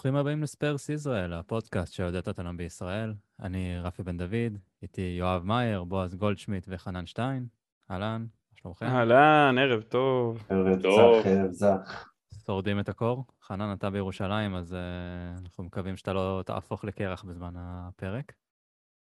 [0.00, 3.14] ברוכים הבאים לספרס ישראל, הפודקאסט שיודע את אותנו בישראל.
[3.40, 7.46] אני רפי בן דוד, איתי יואב מאייר, בועז גולדשמיט וחנן שטיין.
[7.90, 8.86] אהלן, מה שלומכם?
[8.86, 10.44] אהלן, ערב טוב.
[10.48, 12.08] ערב זך, ערב זך.
[12.46, 13.24] שורדים את הקור?
[13.42, 18.32] חנן, אתה בירושלים, אז uh, אנחנו מקווים שאתה לא תהפוך לקרח בזמן הפרק.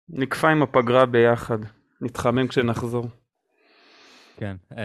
[0.09, 1.59] נקפא עם הפגרה ביחד,
[2.01, 3.07] נתחמם כשנחזור.
[4.37, 4.77] כן, uh,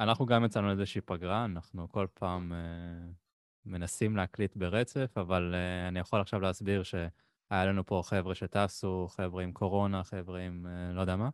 [0.00, 2.52] אנחנו גם יצאנו לאיזושהי פגרה, אנחנו כל פעם...
[2.52, 3.27] Uh,
[3.68, 7.06] מנסים להקליט ברצף, אבל uh, אני יכול עכשיו להסביר שהיה
[7.50, 11.28] לנו פה חבר'ה שטסו, חבר'ה עם קורונה, חבר'ה עם uh, לא יודע מה.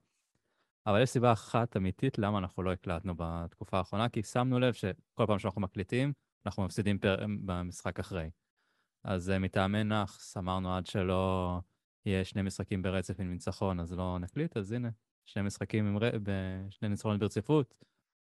[0.86, 5.26] אבל יש סיבה אחת אמיתית למה אנחנו לא הקלטנו בתקופה האחרונה, כי שמנו לב שכל
[5.26, 6.12] פעם שאנחנו מקליטים,
[6.46, 7.16] אנחנו מפסידים פר...
[7.44, 8.30] במשחק אחרי.
[9.04, 11.60] אז uh, מטעמי נאחס אמרנו עד שלא
[12.06, 14.88] יהיה שני משחקים ברצף עם ניצחון, אז לא נקליט, אז הנה,
[15.24, 16.10] שני משחקים עם ר...
[16.70, 17.74] שני ניצחונות ברציפות,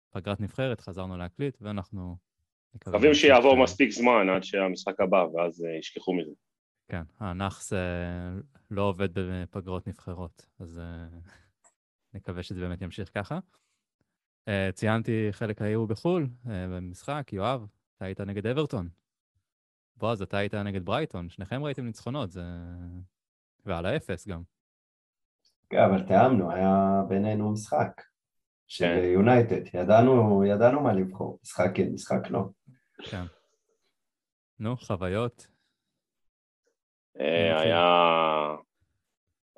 [0.09, 2.17] פגרת נבחרת, חזרנו להקליט, ואנחנו
[2.75, 6.31] מקווים שיעבור מספיק זמן עד שהמשחק הבא, ואז אה, ישכחו מזה.
[6.87, 7.73] כן, הנאחס
[8.71, 11.19] לא עובד בפגרות נבחרות, אז אה,
[12.13, 13.39] נקווה שזה באמת ימשיך ככה.
[14.47, 17.65] אה, ציינתי חלק היו בחו"ל, במשחק, יואב,
[17.97, 18.89] אתה היית נגד אברטון.
[19.97, 22.41] בועז, אתה היית נגד ברייטון, שניכם ראיתם ניצחונות, זה...
[23.65, 24.41] ועל האפס גם.
[25.69, 28.01] כן, אבל תיאמנו, היה בינינו משחק.
[28.69, 29.03] של כן.
[29.03, 32.49] יונייטד, ידענו, ידענו מה לבחור, משחק כן, משחק לא.
[33.03, 33.23] כן.
[34.59, 35.47] נו, חוויות?
[37.19, 38.55] אה, היה...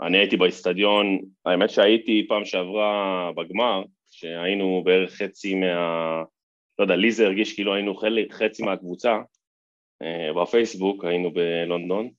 [0.01, 6.23] אני הייתי באיצטדיון, האמת שהייתי פעם שעברה בגמר, שהיינו בערך חצי מה...
[6.79, 9.17] לא יודע, לי זה הרגיש כאילו היינו חלק, חצי מהקבוצה,
[10.01, 12.09] אה, בפייסבוק, היינו בלונדון,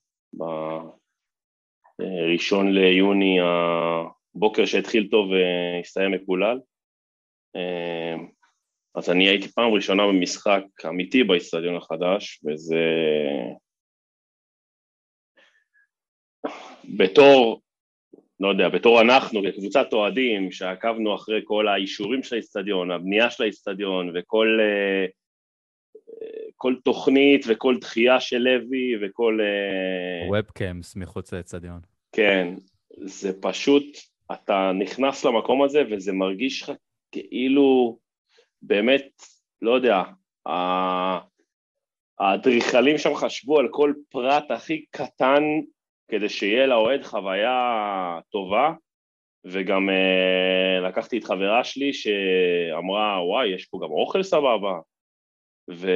[1.98, 6.60] בראשון ליוני, הבוקר שהתחיל טוב והסתיים מקולל.
[8.94, 12.84] אז אני הייתי פעם ראשונה במשחק אמיתי באיצטדיון החדש, וזה...
[16.96, 17.60] בתור,
[18.40, 24.12] לא יודע, בתור אנחנו כקבוצת אוהדים שעקבנו אחרי כל האישורים של האיצטדיון, הבנייה של האיצטדיון
[24.14, 25.06] וכל אה,
[26.56, 29.38] כל תוכנית וכל דחייה של לוי וכל...
[30.30, 31.80] ובקאמס אה, מחוץ לאיצטדיון.
[32.12, 32.54] כן,
[32.96, 33.84] זה פשוט,
[34.32, 36.72] אתה נכנס למקום הזה וזה מרגיש לך
[37.12, 37.98] כאילו
[38.62, 39.22] באמת,
[39.62, 40.02] לא יודע,
[42.20, 45.42] האדריכלים שם חשבו על כל פרט הכי קטן
[46.08, 48.72] כדי שיהיה לאוהד חוויה טובה,
[49.44, 54.78] וגם אה, לקחתי את חברה שלי שאמרה, וואי, יש פה גם אוכל סבבה,
[55.70, 55.90] ו...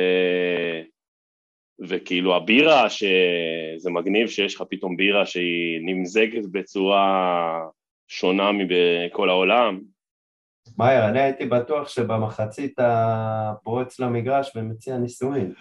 [1.81, 7.61] וכאילו הבירה, שזה מגניב שיש לך פתאום בירה שהיא נמזגת בצורה
[8.09, 9.81] שונה מבכל העולם,
[10.79, 15.53] מאייר, אני הייתי בטוח שבמחצית הפורץ למגרש ומציע נישואין.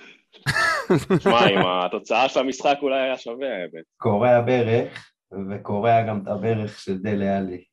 [1.20, 3.84] שמע, עם התוצאה של המשחק אולי היה שווה האמת.
[3.98, 5.12] קורע ברך,
[5.50, 7.64] וקורע גם את הברך של דלה עלי.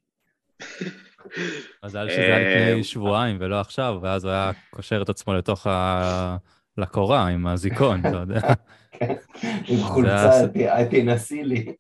[1.85, 5.67] מזל שזה היה לפני אה, שבועיים ולא עכשיו, ואז הוא היה קושר את עצמו לתוך
[5.67, 6.37] ה...
[6.79, 8.41] לקורה עם הזיכון, אתה יודע.
[8.93, 9.15] כן,
[9.69, 10.47] עם חולצה,
[10.91, 11.73] תנסי לי.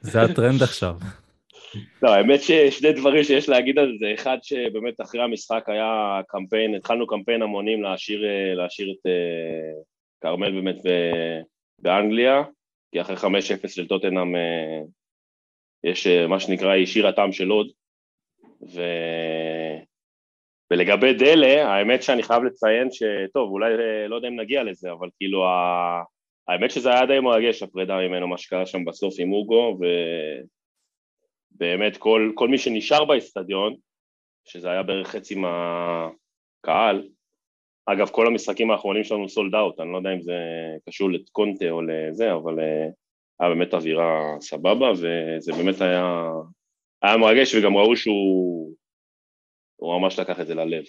[0.00, 0.96] זה הטרנד עכשיו.
[2.02, 7.06] לא, האמת ששני דברים שיש להגיד על זה, אחד שבאמת אחרי המשחק היה קמפיין, התחלנו
[7.06, 8.20] קמפיין המונים להשאיר,
[8.54, 9.82] להשאיר את אה,
[10.20, 10.76] כרמל באמת
[11.78, 12.42] באנגליה,
[12.92, 14.80] כי אחרי 5-0 של טוטנאם אה,
[15.84, 17.70] יש אה, מה שנקרא, היא הטעם של לוד,
[18.74, 18.82] ו...
[20.70, 23.72] ולגבי דלה, האמת שאני חייב לציין שטוב, אולי
[24.08, 26.02] לא יודע אם נגיע לזה, אבל כאילו ה...
[26.48, 29.84] האמת שזה היה די מרגש הפרידה ממנו, מה שקרה שם בסוף עם אוגו, ו...
[31.58, 33.74] באמת כל, כל מי שנשאר באיצטדיון,
[34.44, 37.08] שזה היה בערך חצי מהקהל,
[37.86, 40.34] אגב כל המשחקים האחרונים שלנו סולד אאוט, אני לא יודע אם זה
[40.88, 42.86] קשור לקונטה או לזה, אבל אה,
[43.40, 46.30] היה באמת אווירה סבבה וזה באמת היה,
[47.02, 48.74] היה מרגש וגם ראו שהוא
[49.82, 50.84] ממש לקח את זה ללב.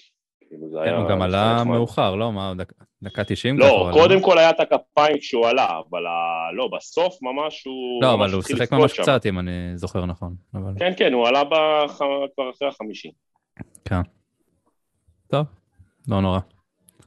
[0.49, 0.97] כאילו זה כן, היה...
[0.97, 2.31] הוא גם עלה מאוחר, לא?
[2.31, 2.73] מה, דק,
[3.03, 3.59] דקה 90?
[3.59, 6.03] לא, קודם כל היה את הכפיים כשהוא עלה, אבל
[6.53, 8.03] לא, בסוף ממש הוא...
[8.03, 8.99] לא, אבל הוא שיחק ממש.
[8.99, 10.35] קצת, אם אני זוכר נכון.
[10.79, 11.43] כן, כן, הוא עלה.
[12.35, 13.11] כבר אחרי החמישי.
[13.85, 14.01] כן.
[15.27, 15.45] טוב,
[16.07, 16.39] לא נורא.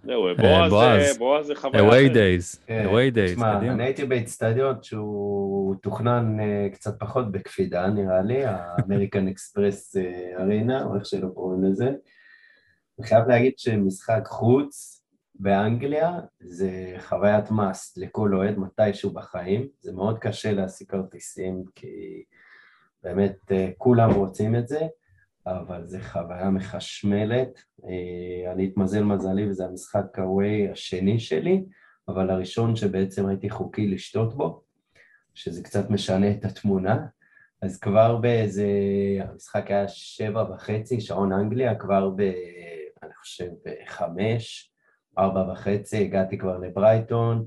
[0.05, 0.35] זהו, אה,
[0.69, 1.83] בועז, בועז זה חוויה...
[1.83, 2.87] away days, כן.
[2.87, 9.29] away days, תשמע, אני הייתי באצטדיון שהוא תוכנן אה, קצת פחות בקפידה, נראה לי, האמריקן
[9.29, 9.97] אקספרס
[10.41, 11.91] ארינה, או איך שלא קוראים לזה.
[12.99, 15.03] אני חייב להגיד שמשחק חוץ
[15.35, 22.25] באנגליה זה חוויית מס לכל אוהד מתישהו בחיים, זה מאוד קשה להשיג כרטיסים כי
[23.03, 24.81] באמת אה, כולם רוצים את זה,
[25.47, 27.62] אבל זה חוויה מחשמלת.
[27.85, 31.65] אה, אני אתמזל מזלי וזה המשחק הווי השני שלי,
[32.09, 34.62] אבל הראשון שבעצם הייתי חוקי לשתות בו,
[35.35, 37.06] שזה קצת משנה את התמונה,
[37.62, 38.67] אז כבר באיזה,
[39.21, 42.23] המשחק היה שבע וחצי, שעון אנגליה, כבר ב...
[43.02, 44.72] אני חושב בחמש,
[45.19, 47.46] ארבע וחצי, הגעתי כבר לברייטון,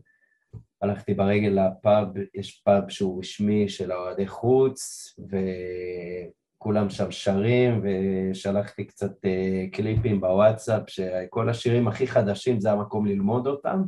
[0.81, 9.11] הלכתי ברגל לפאב, יש פאב שהוא רשמי של האוהדי חוץ, וכולם שם שרים, ושלחתי קצת
[9.11, 13.83] uh, קליפים בוואטסאפ, שכל השירים הכי חדשים זה המקום ללמוד אותם.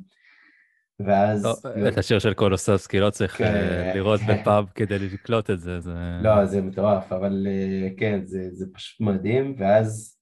[0.99, 1.45] ואז...
[1.45, 4.27] לא, את השיר של קולוסובסקי לא צריך כן, uh, לראות כן.
[4.41, 5.93] בפאב כדי לקלוט את זה, זה...
[6.23, 10.16] לא, זה מטורף, אבל uh, כן, זה, זה פשוט מדהים, ואז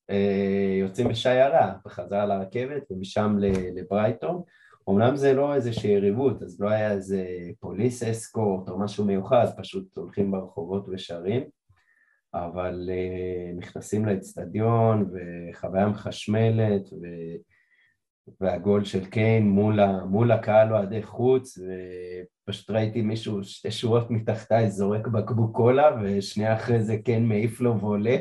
[0.80, 3.36] יוצאים בשיירה, בחזרה לרכבת, ומשם
[3.76, 4.42] לברייטון.
[4.90, 7.26] אמנם זה לא איזושהי יריבות, אז לא היה איזה
[7.60, 11.44] פוליס אסקורט או משהו מיוחד, פשוט הולכים ברחובות ושרים,
[12.34, 17.06] אבל uh, נכנסים לאצטדיון וחוויה מחשמלת ו...
[18.42, 20.06] והגול של קיין מול, ה...
[20.06, 21.60] מול הקהל אוהדי חוץ
[22.48, 27.80] ופשוט ראיתי מישהו שתי שורות מתחתיי זורק בקבוק קולה ושנייה אחרי זה קיין מעיף לו
[27.80, 28.18] ועולה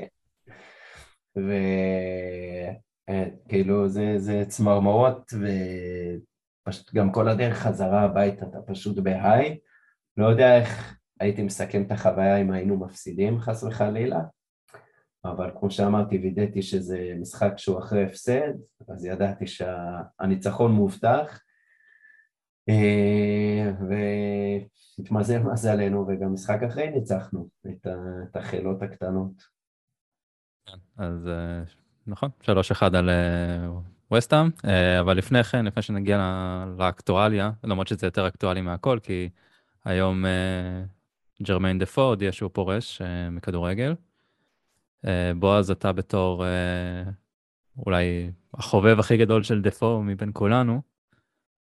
[3.09, 5.47] וכאילו זה, זה צמרמורות ו...
[6.65, 9.59] פשוט גם כל הדרך חזרה הביתה, אתה פשוט בהיי.
[10.17, 14.21] לא יודע איך הייתי מסכם את החוויה אם היינו מפסידים חס וחלילה,
[15.25, 18.53] אבל כמו שאמרתי, וידאתי שזה משחק שהוא אחרי הפסד,
[18.89, 21.41] אז ידעתי שהניצחון מובטח,
[22.69, 23.73] אה,
[24.99, 29.54] והתמזל מזלנו, וגם משחק אחרי ניצחנו את החילות הקטנות.
[30.67, 31.63] כן, אז אה,
[32.07, 32.47] נכון, 3-1
[32.97, 33.69] על אה,
[34.11, 36.19] ווסטהאם, אה, אבל לפני כן, לפני שנגיע
[36.79, 39.29] לאקטואליה, למרות שזה יותר אקטואלי מהכל, כי
[39.85, 40.85] היום אה,
[41.43, 43.95] ג'רמיין דפו יש שהוא פורש אה, מכדורגל.
[45.39, 46.45] בועז, אתה בתור
[47.79, 50.83] אולי החובב הכי גדול של דפו מבין כולנו.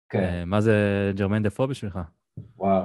[0.08, 0.48] כן.
[0.48, 0.76] מה זה
[1.16, 1.98] ג'רמיין דפו בשבילך?
[2.56, 2.84] וואו,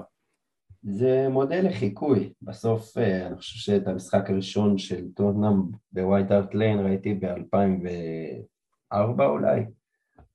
[0.84, 2.34] זה מודל לחיקוי.
[2.42, 7.88] בסוף, אני חושב שאת המשחק הראשון של טוטנאם בווייט הארט ליין ראיתי ב-2000
[8.94, 9.62] ארבע אולי,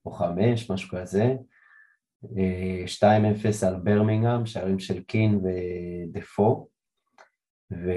[0.07, 1.35] או חמש, משהו כזה.
[2.25, 2.27] 2-0
[3.05, 6.69] אה, על ברמינגהם, שערים של קין ודפו.
[7.73, 7.93] ו...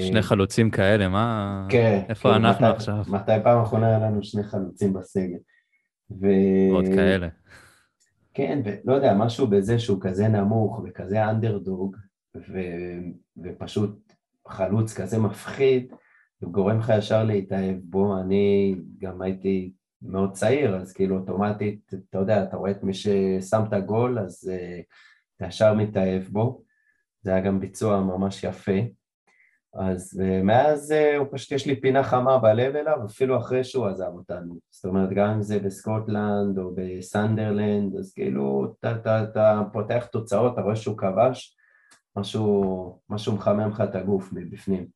[0.00, 1.66] שני חלוצים כאלה, מה...
[1.70, 2.02] כן.
[2.08, 3.04] איפה כן, אנחנו מתי, עכשיו?
[3.08, 5.38] מתי פעם אחרונה היה לנו שני חלוצים בסגל?
[6.20, 6.26] ו...
[6.72, 7.28] עוד כאלה.
[8.34, 11.96] כן, ולא יודע, משהו בזה שהוא כזה נמוך וכזה אנדרדוג,
[12.36, 12.58] ו...
[13.44, 14.12] ופשוט
[14.48, 15.92] חלוץ כזה מפחיד,
[16.42, 18.18] וגורם לך ישר להתאהב בו.
[18.20, 23.62] אני גם הייתי מאוד צעיר, אז כאילו אוטומטית, אתה יודע, אתה רואה את מי ששם
[23.68, 24.82] את הגול, אז uh,
[25.36, 26.62] אתה ישר מתאהב בו.
[27.22, 28.72] זה היה גם ביצוע ממש יפה.
[29.74, 33.86] אז uh, מאז uh, הוא פשוט, יש לי פינה חמה בלב אליו, אפילו אחרי שהוא
[33.86, 34.58] עזב אותנו.
[34.70, 40.52] זאת אומרת, גם אם זה בסקוטלנד או בסנדרלנד, אז כאילו, אתה, אתה, אתה פותח תוצאות,
[40.52, 41.56] אתה רואה שהוא כבש,
[42.16, 44.86] משהו, משהו מחמם לך את הגוף מבפנים.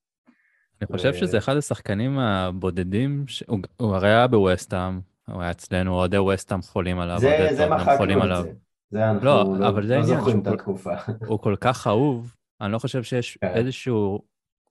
[0.80, 6.18] אני חושב שזה אחד השחקנים הבודדים, הוא, הוא הרי היה בווסטהאם, הוא היה אצלנו, אוהדי
[6.18, 8.52] ווסטהאם חולים עליו, זה, זה מחקנו את זה.
[8.90, 10.94] זה אנחנו לא, לא, אבל זה לא זוכרים את התקופה.
[11.26, 13.52] הוא כל כך אהוב, אני לא חושב שיש כן.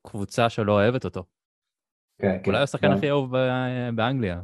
[0.06, 1.24] קבוצה שלא אוהבת אותו.
[2.21, 2.50] כן, כן.
[2.50, 3.33] אולי הוא השחקן הכי אהוב
[3.95, 4.42] באנגליה.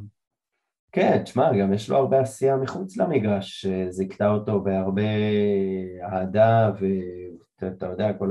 [0.91, 5.01] כן, תשמע, גם יש לו הרבה עשייה מחוץ למגרש, שזיכתה אותו בהרבה
[6.03, 6.71] אהדה,
[7.67, 8.27] אתה יודע, כל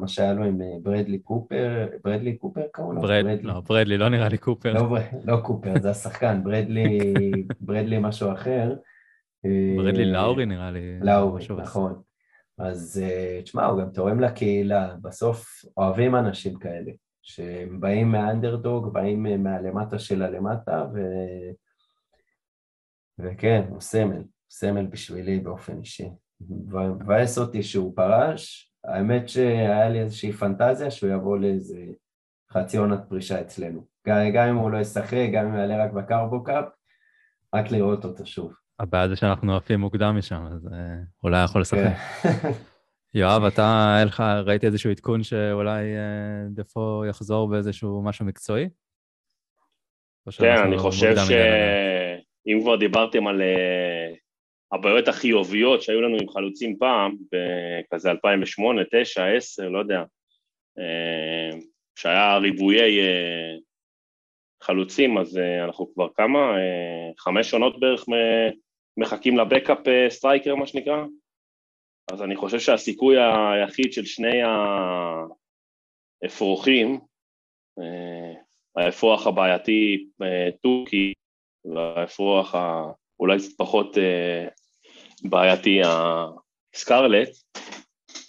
[0.00, 3.00] מה שהיה לו עם אה, ברדלי קופר, ברדלי קופר קראו לו?
[3.02, 4.72] ברדלי, לא, ברדלי, לא נראה לי קופר.
[4.72, 6.98] לא, לא קופר, זה השחקן, ברדלי,
[7.60, 8.74] ברדלי משהו אחר.
[9.76, 10.98] ברדלי לאורי נראה לי.
[11.00, 12.02] לאורי, נכון.
[12.58, 16.92] אז אה, תשמע, הוא גם תורם לקהילה, בסוף אוהבים אנשים כאלה,
[17.22, 20.98] שהם באים מהאנדרדוג, באים מהלמטה של הלמטה, ו...
[23.18, 26.08] וכן, הוא סמל, סמל בשבילי באופן אישי.
[26.40, 31.84] מבאס אותי שהוא פרש, האמת שהיה לי איזושהי פנטזיה שהוא יבוא לאיזה
[32.52, 33.86] חצי עונת פרישה אצלנו.
[34.06, 36.64] גם אם הוא לא ישחק, גם אם יעלה רק בקרבו-קאפ,
[37.54, 38.63] רק לראות אותו שוב.
[38.80, 40.68] הבעיה זה שאנחנו עפים מוקדם משם, אז
[41.22, 41.78] אולי אה, יכול לשחק.
[42.22, 42.28] כן.
[43.14, 48.68] יואב, אתה, היה לך, ראיתי איזשהו עדכון שאולי אה, דפו יחזור באיזשהו משהו מקצועי?
[50.38, 54.14] כן, אני חושב שאם כבר דיברתם על אה,
[54.72, 60.02] הבעיות החיוביות שהיו לנו עם חלוצים פעם, בכזה 2008, 2009, 2010, לא יודע,
[60.78, 61.58] אה,
[61.98, 62.98] שהיה ריבוי
[64.62, 66.56] חלוצים, אז אנחנו כבר כמה,
[67.18, 68.04] חמש עונות בערך
[68.96, 69.78] מחכים ל backup
[70.08, 71.04] striker, מה שנקרא?
[72.12, 74.38] אז אני חושב שהסיכוי היחיד של שני
[76.22, 77.00] האפרוחים,
[78.76, 80.06] האפרוח הבעייתי
[80.62, 81.12] טורקי
[81.64, 82.54] והאפרוח
[83.20, 83.96] אולי קצת פחות
[85.22, 87.28] בעייתי הסקרלט.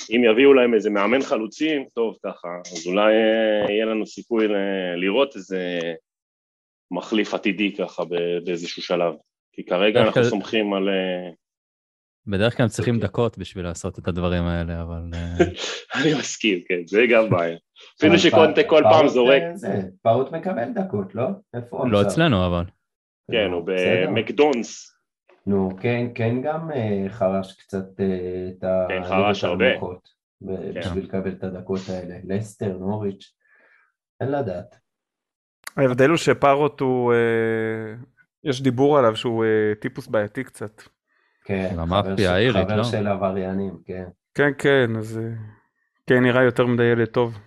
[0.10, 4.48] אם יביאו להם איזה מאמן חלוצים, טוב ככה, אז אולי אה, יהיה לנו סיכוי
[4.96, 5.80] לראות איזה
[6.92, 8.04] מחליף עתידי ככה
[8.46, 9.14] באיזשהו שלב.
[9.56, 10.30] כי כרגע אנחנו כזה...
[10.30, 10.90] סומכים על...
[10.90, 11.30] אה,
[12.28, 15.02] בדרך כלל הם צריכים דקות בשביל לעשות את הדברים האלה, אבל...
[15.14, 15.46] אה,
[16.02, 17.58] אני מסכים, כן, זה גם בעיה.
[17.98, 19.42] אפילו שקונטה כל פעם זורק.
[20.02, 21.28] פאוט מקבל דקות, לא?
[21.54, 22.64] איפה הוא לא אצלנו, אבל.
[23.32, 24.96] כן, הוא במקדונס.
[25.48, 27.86] נו, כן, כן גם אה, חרש קצת
[28.50, 28.86] את ה...
[28.88, 29.66] כן, חרש הרבה.
[30.42, 31.18] בשביל כן.
[31.18, 32.16] לקבל את הדקות האלה.
[32.24, 33.34] לסטר, נוריץ',
[34.22, 34.76] אין לדעת.
[35.78, 37.14] ההבדל הוא שפארוט הוא,
[38.46, 39.46] יש דיבור עליו שהוא
[39.80, 40.82] טיפוס בעייתי קצת.
[41.46, 41.76] כן,
[42.52, 44.06] חבר של עבריינים, כן.
[44.34, 45.20] כן, כן, אז
[46.08, 47.38] כן נראה יותר מדי ילד טוב.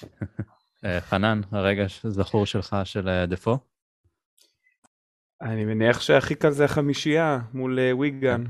[0.84, 3.58] אה, חנן, הרגע זכור שלך של אה, דפו?
[5.42, 8.44] אני מניח שהכי קל זה החמישייה מול אה, ויגן.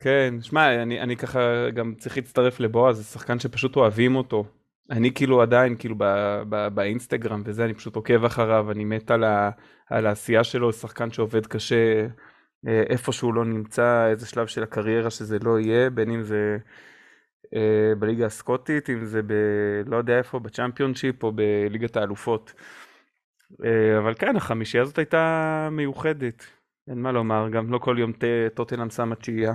[0.00, 4.44] כן, שמע, אני, אני ככה גם צריך להצטרף לבועז, זה שחקן שפשוט אוהבים אותו.
[4.90, 6.04] אני כאילו עדיין, כאילו ב,
[6.48, 9.50] ב, באינסטגרם וזה, אני פשוט עוקב אחריו, אני מת על, ה,
[9.92, 12.06] על העשייה שלו, שחקן שעובד קשה,
[12.66, 16.58] אה, איפה שהוא לא נמצא, איזה שלב של הקריירה שזה לא יהיה, בין אם זה
[17.54, 19.32] אה, בליגה הסקוטית, אם זה ב...
[19.86, 22.52] לא יודע איפה, בצ'מפיונשיפ או בליגת האלופות.
[23.64, 26.44] אה, אבל כן, החמישייה הזאת הייתה מיוחדת,
[26.88, 28.12] אין מה לומר, גם לא כל יום
[28.54, 29.54] טוטנאם שמה תשיעייה.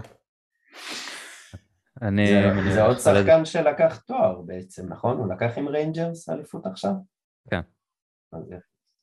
[2.02, 2.28] אני...
[2.28, 5.18] זה, זה עוד שחקן שלקח תואר בעצם, נכון?
[5.18, 6.92] הוא לקח עם ריינג'רס אליפות עכשיו?
[7.50, 7.62] כן.
[8.34, 8.54] אז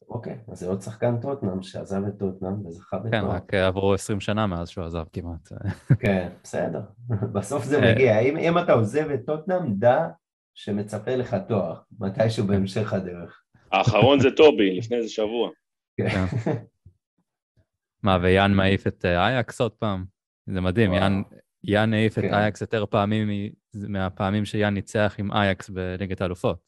[0.09, 3.11] אוקיי, אז זה עוד שחקן טוטנאם שעזב את טוטנאם וזכה בתואר.
[3.11, 5.49] כן, רק עברו 20 שנה מאז שהוא עזב כמעט.
[6.03, 6.83] כן, בסדר.
[7.35, 8.19] בסוף זה מגיע.
[8.19, 10.09] אם, אם אתה עוזב את טוטנאם, דע
[10.55, 13.43] שמצפה לך תואר, מתישהו בהמשך הדרך.
[13.73, 15.51] האחרון זה טובי, לפני איזה שבוע.
[15.97, 16.27] כן.
[16.27, 16.53] כן.
[18.03, 20.05] מה, ויאן מעיף את אה, אייקס עוד פעם?
[20.47, 21.23] זה מדהים, יאן,
[21.65, 22.35] יאן העיף את כן.
[22.35, 23.29] אייקס יותר פעמים
[23.75, 26.59] מהפעמים שיאן ניצח עם אייקס בליגת האלופות.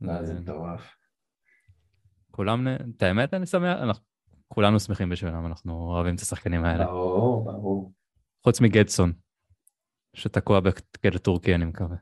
[0.00, 0.94] זה מטורף.
[2.34, 4.04] כולם, את האמת, אני שמח, אנחנו
[4.48, 6.84] כולנו שמחים בשבילם, אנחנו אוהבים את השחקנים האלה.
[6.84, 7.92] ברור, ברור.
[8.44, 9.12] חוץ מגדסון,
[10.16, 11.96] שתקוע בכלא טורקי, אני מקווה.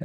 [0.00, 0.04] Uh,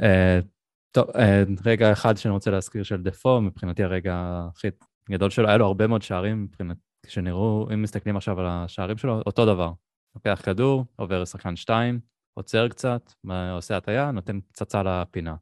[0.90, 1.18] טוב, uh,
[1.66, 4.68] רגע אחד שאני רוצה להזכיר של דפו, מבחינתי הרגע הכי
[5.10, 6.76] גדול שלו, היה לו הרבה מאוד שערים, מבחינת,
[7.06, 9.72] כשנראו, אם מסתכלים עכשיו על השערים שלו, אותו דבר.
[10.14, 12.00] לוקח כדור, עובר לשחקן שתיים,
[12.34, 13.12] עוצר קצת,
[13.52, 15.36] עושה הטיה, נותן פצצה לפינה.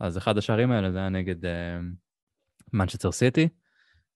[0.00, 1.48] אז אחד השערים האלה זה היה נגד uh,
[2.72, 3.48] מנצ'סטר סיטי.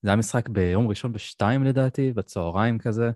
[0.03, 3.11] זה היה משחק ביום ראשון בשתיים לדעתי, בצהריים כזה.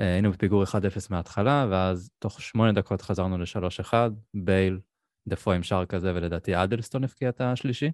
[0.00, 0.66] אה, היינו בפיגור 1-0
[1.10, 3.94] מההתחלה, ואז תוך שמונה דקות חזרנו ל-3-1,
[4.34, 4.80] בייל,
[5.28, 7.90] דפו עם שער כזה, ולדעתי אדלסטון הפקיע את השלישי.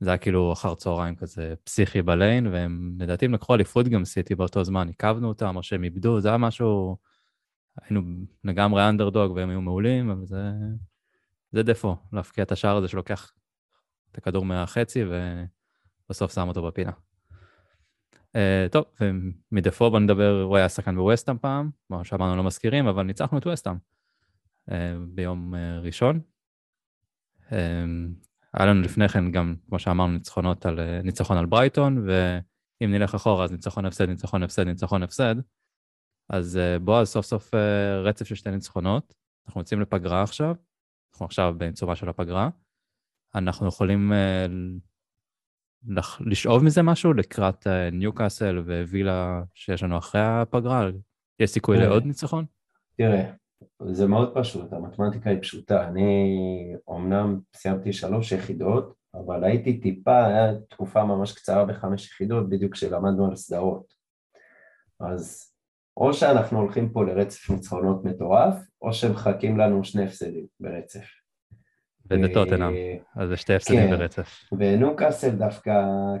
[0.00, 4.34] זה היה כאילו אחר צהריים כזה פסיכי בליין, והם לדעתי הם לקחו אליפות גם סיטי
[4.34, 6.96] באותו זמן, עיכבנו אותם, או שהם איבדו, זה היה משהו...
[7.82, 8.00] היינו
[8.44, 10.50] לגמרי אנדרדוג והם היו מעולים, אבל זה,
[11.52, 13.32] זה דפו, להפקיע את השער הזה שלוקח
[14.14, 15.04] את הכדור מהחצי
[16.08, 16.90] ובסוף שם אותו בפינה.
[18.32, 18.36] Uh,
[18.70, 23.38] טוב, ומדפו בוא נדבר, הוא היה שחקן בווסטאם פעם, כמו שאמרנו לא מזכירים, אבל ניצחנו
[23.38, 23.76] את ווסטאם
[24.70, 24.72] uh,
[25.08, 25.56] ביום uh,
[25.86, 26.20] ראשון.
[27.48, 27.52] Uh,
[28.52, 33.14] היה לנו לפני כן גם, כמו שאמרנו, ניצחונות על, uh, ניצחון על ברייטון, ואם נלך
[33.14, 35.34] אחורה אז ניצחון הפסד, ניצחון הפסד, ניצחון הפסד.
[36.28, 37.56] אז uh, בועז סוף סוף uh,
[38.04, 39.14] רצף של שתי ניצחונות,
[39.46, 40.54] אנחנו יוצאים לפגרה עכשיו,
[41.12, 42.48] אנחנו עכשיו בעיצומה של הפגרה.
[43.34, 50.88] אנחנו יכולים uh, לשאוב מזה משהו לקראת ניוקאסל uh, ווילה שיש לנו אחרי הפגרה?
[51.40, 52.44] יש סיכוי לעוד ניצחון?
[52.96, 53.30] תראה,
[53.90, 55.88] זה מאוד פשוט, המתמטיקה היא פשוטה.
[55.88, 56.36] אני
[56.88, 63.26] אומנם סיימתי שלוש יחידות, אבל הייתי טיפה, היה תקופה ממש קצרה בחמש יחידות, בדיוק כשלמדנו
[63.26, 63.94] על סדרות.
[65.00, 65.50] אז
[65.96, 71.23] או שאנחנו הולכים פה לרצף ניצחונות מטורף, או שמחכים לנו שני הפסדים ברצף.
[72.10, 72.74] וזה טוטנאם,
[73.16, 73.90] אז זה שתי הפסדים כן.
[73.90, 74.40] ברצף.
[74.58, 75.72] ונוקאסל דווקא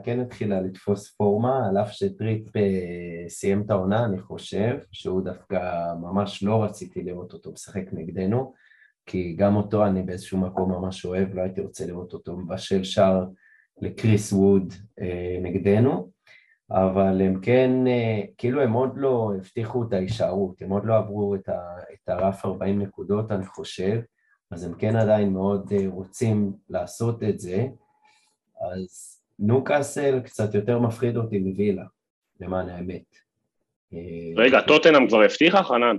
[0.04, 5.58] כן התחילה לתפוס פורמה, על אף שטריפ אה, סיים את העונה, אני חושב, שהוא דווקא
[6.00, 8.52] ממש לא רציתי לראות אותו משחק נגדנו,
[9.06, 13.24] כי גם אותו אני באיזשהו מקום ממש אוהב, לא הייתי רוצה לראות אותו מבשל שער
[13.82, 16.10] לקריס ווד אה, נגדנו,
[16.70, 21.34] אבל הם כן, אה, כאילו הם עוד לא הבטיחו את ההישארות, הם עוד לא עברו
[21.34, 21.60] את, ה,
[21.94, 24.00] את הרף 40 נקודות אני חושב,
[24.54, 27.66] אז הם כן עדיין מאוד אה, רוצים לעשות את זה,
[28.60, 31.84] אז נוקאסל קצת יותר מפחיד אותי מווילה,
[32.40, 33.16] למען האמת.
[33.92, 33.98] אה,
[34.36, 35.96] רגע, טוטנאם כבר הבטיחה, חנן?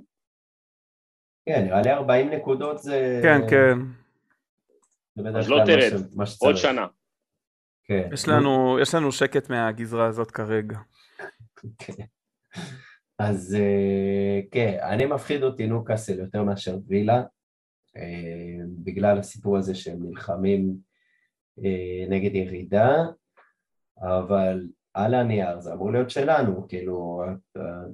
[1.45, 3.19] כן, נראה לי 40 נקודות זה...
[3.23, 3.79] כן, כן.
[5.37, 6.01] אז לא תרד,
[6.39, 6.87] עוד שנה.
[7.83, 8.09] כן.
[8.13, 10.77] יש לנו, יש לנו שקט מהגזרה הזאת כרגע.
[11.77, 12.03] כן.
[13.19, 17.23] אז אה, כן, אני מפחיד אותי נוקאסל יותר מאשר וילה,
[18.83, 20.75] בגלל הסיפור הזה שהם נלחמים
[21.63, 23.05] אה, נגד ירידה,
[24.01, 27.23] אבל על הנייר זה אמור להיות שלנו, כאילו,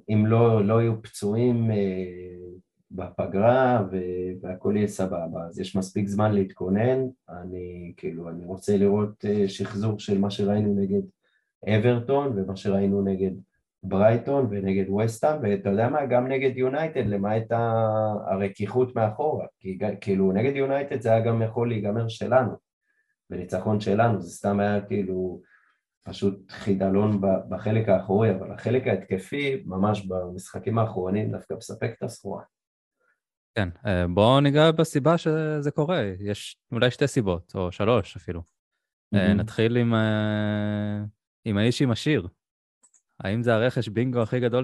[0.10, 1.70] אם לא, לא יהיו פצועים
[2.91, 3.84] בפגרה
[4.41, 10.20] והכל יהיה סבבה, אז יש מספיק זמן להתכונן, אני כאילו, אני רוצה לראות שחזור של
[10.20, 11.01] מה שראינו נגד
[11.67, 13.31] אברטון ומה שראינו נגד
[13.83, 17.51] ברייטון ונגד וסטאם, ואתה יודע מה, גם נגד יונייטד, למעט
[18.27, 22.57] הרכיכות מאחורה, כי כאילו נגד יונייטד זה היה גם יכול להיגמר שלנו,
[23.29, 25.41] בניצחון שלנו, זה סתם היה כאילו
[26.05, 32.43] פשוט חידלון בחלק האחורי, אבל החלק ההתקפי, ממש במשחקים האחרונים, דווקא מספק את הסחורה.
[33.55, 38.41] כן, אה, בואו ניגע בסיבה שזה קורה, יש אולי שתי סיבות, או שלוש אפילו.
[39.15, 39.17] Mm-hmm.
[39.17, 41.03] נתחיל עם, אה,
[41.45, 42.27] עם האיש עם השיר.
[43.23, 44.63] האם זה הרכש בינגו הכי גדול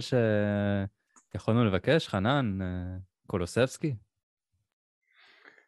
[1.34, 2.98] שיכולנו לבקש, חנן, אה,
[3.28, 3.96] קולוסבסקי?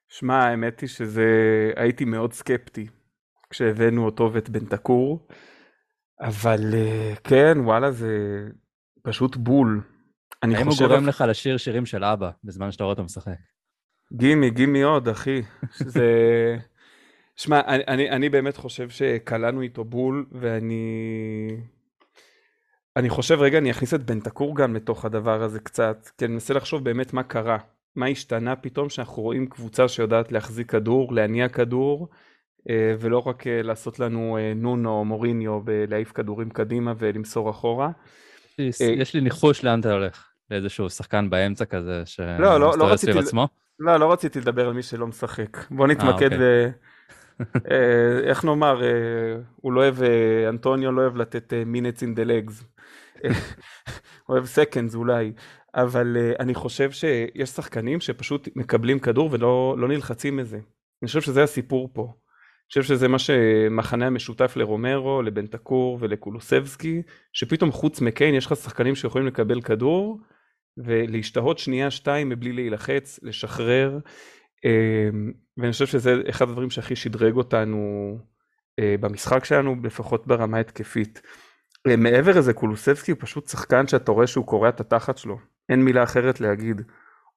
[0.08, 1.26] שמע, האמת היא שזה...
[1.76, 2.88] הייתי מאוד סקפטי
[3.50, 5.28] כשהבאנו אותו ואת בן תקור,
[6.22, 8.18] אבל אה, כן, וואלה, זה
[9.04, 9.82] פשוט בול.
[10.44, 10.84] אני האם חושב...
[10.84, 13.34] הוא גורם לך לשיר שירים של אבא בזמן שאתה רואה אותו משחק?
[14.14, 15.42] גימי, גימי עוד, אחי.
[15.72, 16.08] זה...
[17.36, 21.58] שמע, אני, אני, אני באמת חושב שקלענו איתו בול, ואני...
[23.00, 26.34] אני חושב, רגע, אני אכניס את בן תקור גם לתוך הדבר הזה קצת, כי אני
[26.34, 27.58] מנסה לחשוב באמת מה קרה.
[27.96, 32.08] מה השתנה פתאום שאנחנו רואים קבוצה שיודעת להחזיק כדור, להניע כדור,
[32.70, 37.90] אה, ולא רק אה, לעשות לנו אה, נונו או מוריניו ולהעיף כדורים קדימה ולמסור אחורה.
[38.58, 43.18] יש לי ניחוש לאן אתה הולך, לאיזשהו שחקן באמצע כזה שמסתובב לא, לא, לא סביב
[43.18, 43.48] עצמו.
[43.80, 45.58] לא, לא רציתי לדבר על מי שלא משחק.
[45.72, 46.70] בוא נתמקד ב...
[48.30, 48.82] איך נאמר,
[49.56, 49.96] הוא לא אוהב,
[50.50, 52.64] אנטוניו לא אוהב לתת minutes in the legs.
[54.30, 55.32] אוהב סקנדס אולי,
[55.76, 60.60] אבל uh, אני חושב שיש שחקנים שפשוט מקבלים כדור ולא לא נלחצים מזה.
[61.02, 62.04] אני חושב שזה הסיפור פה.
[62.04, 67.02] אני חושב שזה מה שמחנה המשותף לרומרו, לבן תקור ולקולוסבסקי,
[67.34, 70.20] שפתאום חוץ מקיין יש לך שחקנים שיכולים לקבל כדור
[70.78, 74.00] ולהשתהות שנייה שתיים מבלי להילחץ, לשחרר,
[74.66, 78.18] אמ, ואני חושב שזה אחד הדברים שהכי שדרג אותנו
[78.80, 81.22] אה, במשחק שלנו, לפחות ברמה התקפית.
[81.88, 85.38] אה, מעבר לזה קולוסבסקי הוא פשוט שחקן שאתה רואה שהוא קורע את התחת שלו,
[85.70, 86.82] אין מילה אחרת להגיד.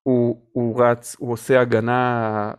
[0.03, 2.53] הוא, הוא רץ, הוא עושה הגנה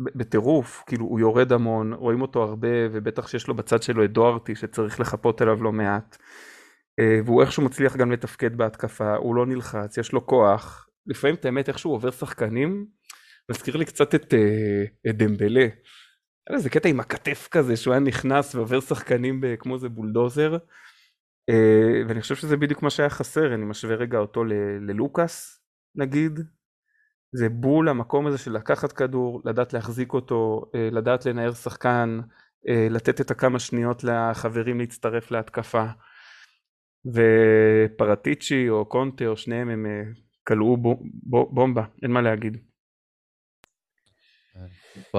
[0.00, 4.54] בטירוף, כאילו הוא יורד המון, רואים אותו הרבה ובטח שיש לו בצד שלו את דוארטי
[4.54, 6.16] שצריך לחפות אליו לא מעט.
[7.00, 10.88] אה, והוא איכשהו מצליח גם לתפקד בהתקפה, הוא לא נלחץ, יש לו כוח.
[11.06, 12.86] לפעמים את האמת איכשהו עובר שחקנים,
[13.50, 15.66] מזכיר לי קצת את, אה, את דמבלה.
[16.48, 20.56] היה איזה קטע עם הכתף כזה שהוא היה נכנס ועובר שחקנים כמו איזה בולדוזר.
[21.50, 24.44] אה, ואני חושב שזה בדיוק מה שהיה חסר, אני משווה רגע אותו
[24.80, 25.60] ללוקאס
[25.94, 26.40] נגיד,
[27.32, 32.20] זה בול המקום הזה של לקחת כדור, לדעת להחזיק אותו, אה, לדעת לנער שחקן,
[32.68, 35.84] אה, לתת את הכמה שניות לחברים להצטרף להתקפה.
[37.06, 39.86] ופרטיצ'י או קונטה או שניהם הם
[40.46, 40.76] כלאו
[41.50, 42.69] בומבה, אין מה להגיד.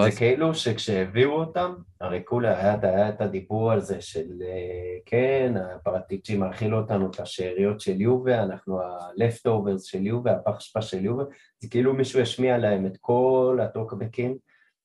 [0.04, 5.54] זה כאילו שכשהביאו אותם, הרי כולה היה, היה את הדיבור על זה של אה, כן,
[5.76, 11.24] הפרטיצ'י מאכיל אותנו את השאריות של יובה, אנחנו ה-leftovers של יובה, הפח אשפה של יובה,
[11.60, 14.38] זה כאילו מישהו השמיע להם את כל הטוקבקים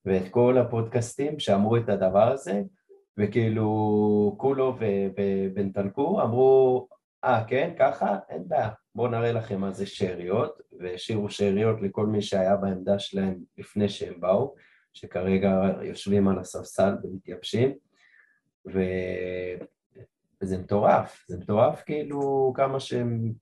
[0.05, 2.61] ואת כל הפודקאסטים שאמרו את הדבר הזה,
[3.17, 4.75] וכאילו כולו
[5.15, 6.87] ובן תנקור אמרו,
[7.23, 8.17] אה כן, ככה?
[8.29, 13.39] אין בעיה, בואו נראה לכם מה זה שאריות, והשאירו שאריות לכל מי שהיה בעמדה שלהם
[13.57, 14.55] לפני שהם באו,
[14.93, 17.75] שכרגע יושבים על הספסל ומתייבשים.
[18.65, 23.33] וזה מטורף, זה מטורף כאילו כמה שהם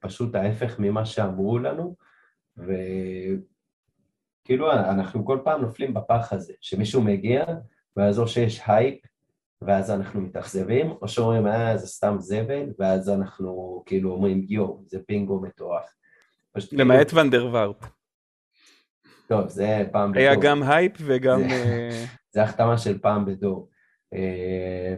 [0.00, 1.96] פשוט ההפך ממה שאמרו לנו,
[2.56, 3.42] וכאילו
[4.72, 7.44] אנחנו כל פעם נופלים בפח הזה, שמישהו מגיע,
[7.96, 9.00] ואז או שיש הייפ,
[9.62, 14.98] ואז אנחנו מתאכזבים, או שאומרים, אה, זה סתם זבל, ואז אנחנו כאילו אומרים, יואו, זה
[15.06, 15.94] בינגו מטורף.
[16.72, 17.22] למעט כאילו...
[17.22, 17.86] ון דר וארט.
[19.28, 20.22] טוב, זה פעם בדור.
[20.22, 21.40] היה גם הייפ וגם...
[21.40, 23.68] אה, זה החתמה של פעם בדור.
[24.14, 24.94] אה,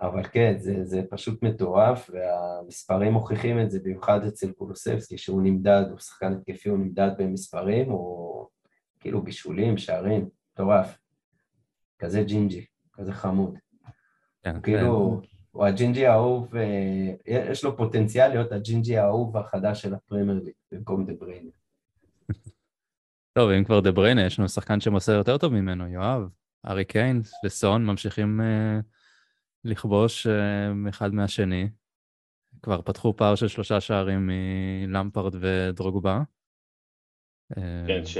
[0.00, 5.84] אבל כן, זה, זה פשוט מטורף, והמספרים מוכיחים את זה, במיוחד אצל קולוסבסקי, שהוא נמדד,
[5.90, 8.48] הוא שחקן התקפי, הוא נמדד במספרים, או
[9.00, 10.98] כאילו בישולים, שערים, מטורף.
[11.98, 13.58] כזה ג'ינג'י, כזה חמוד.
[14.42, 20.40] כן, כאילו, הוא הג'ינג'י האהוב, אה, יש לו פוטנציאל להיות הג'ינג'י האהוב החדש של הפרמייר
[20.44, 21.50] ליג, במקום דה בריינה.
[23.38, 26.28] טוב, אם כבר דה בריינה, יש לנו שחקן שמוסר יותר טוב ממנו, יואב.
[26.66, 28.82] הארי קיין וסון ממשיכים אה,
[29.64, 31.68] לכבוש אה, אחד מהשני.
[32.62, 34.30] כבר פתחו פער של שלושה שערים
[34.86, 36.22] מלמפרד ודרוגבה.
[37.86, 38.18] כן, ש...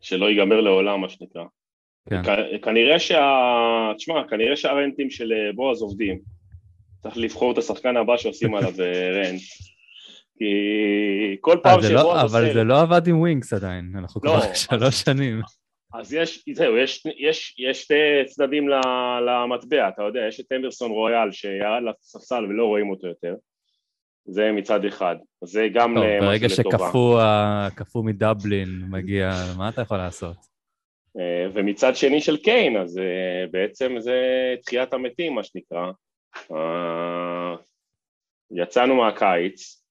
[0.00, 1.44] שלא ייגמר לעולם, מה שנקרא.
[2.10, 2.22] כן.
[2.24, 3.22] כ- כנראה שה...
[3.96, 6.18] תשמע, כנראה שהרנטים של אה, בועז עובדים.
[7.02, 9.40] צריך לבחור את השחקן הבא שעושים עליו אה, רנט.
[10.38, 10.44] כי
[11.40, 12.54] כל אה, פעם זה לא- שבועז אבל עושה...
[12.54, 15.40] זה לא עבד עם ווינקס עדיין, אנחנו לא, כבר אז- שלוש שנים.
[15.94, 17.94] אז יש, זהו, יש, יש, יש שתי
[18.26, 18.68] צדדים
[19.26, 23.34] למטבע, אתה יודע, יש את אמברסון רויאל שירד לספסל ולא רואים אותו יותר,
[24.24, 26.48] זה מצד אחד, זה גם טוב, ברגע
[27.74, 30.36] קפוא מדבלין מגיע, מה אתה יכול לעשות?
[31.18, 34.18] אה, ומצד שני של קיין, אז אה, בעצם זה
[34.64, 35.90] תחיית המתים, מה שנקרא.
[36.52, 37.54] אה,
[38.50, 39.84] יצאנו מהקיץ,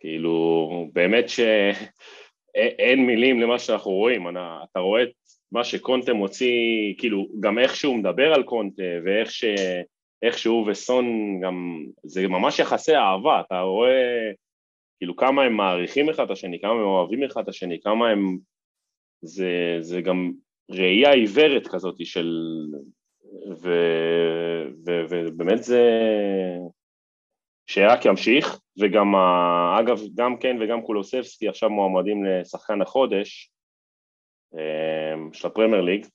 [0.00, 4.28] וכאילו, באמת שאין מילים למה שאנחנו רואים.
[4.70, 5.12] אתה רואה את
[5.52, 9.44] מה שקונטה מוציא, כאילו, גם איך שהוא מדבר על קונטה, ואיך ש...
[10.22, 11.06] איך שהוא וסון
[11.40, 14.30] גם, זה ממש יחסי אהבה, אתה רואה
[15.02, 18.38] כאילו כמה הם מעריכים אחד את השני, כמה הם אוהבים אחד את השני, כמה הם...
[19.22, 20.32] זה, זה גם
[20.70, 22.28] ראייה עיוורת כזאת של...
[23.62, 23.70] ו,
[24.86, 25.90] ו, ובאמת זה...
[27.66, 33.52] שרק ימשיך, וגם, ה- אגב, גם כן וגם קולוסבסקי עכשיו מועמדים לשחקן החודש
[34.54, 36.06] אה, של הפרמייר ליג.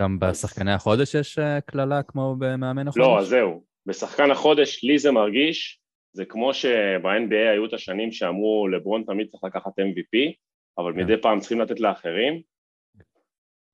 [0.00, 3.06] גם בשחקני החודש יש אה, קללה כמו במאמן החודש?
[3.06, 3.64] לא, אז זהו.
[3.86, 5.81] בשחקן החודש, לי זה מרגיש,
[6.12, 10.32] זה כמו שב-NBA היו את השנים שאמרו לברון תמיד צריך לקחת MVP,
[10.78, 10.98] אבל כן.
[10.98, 12.42] מדי פעם צריכים לתת לאחרים.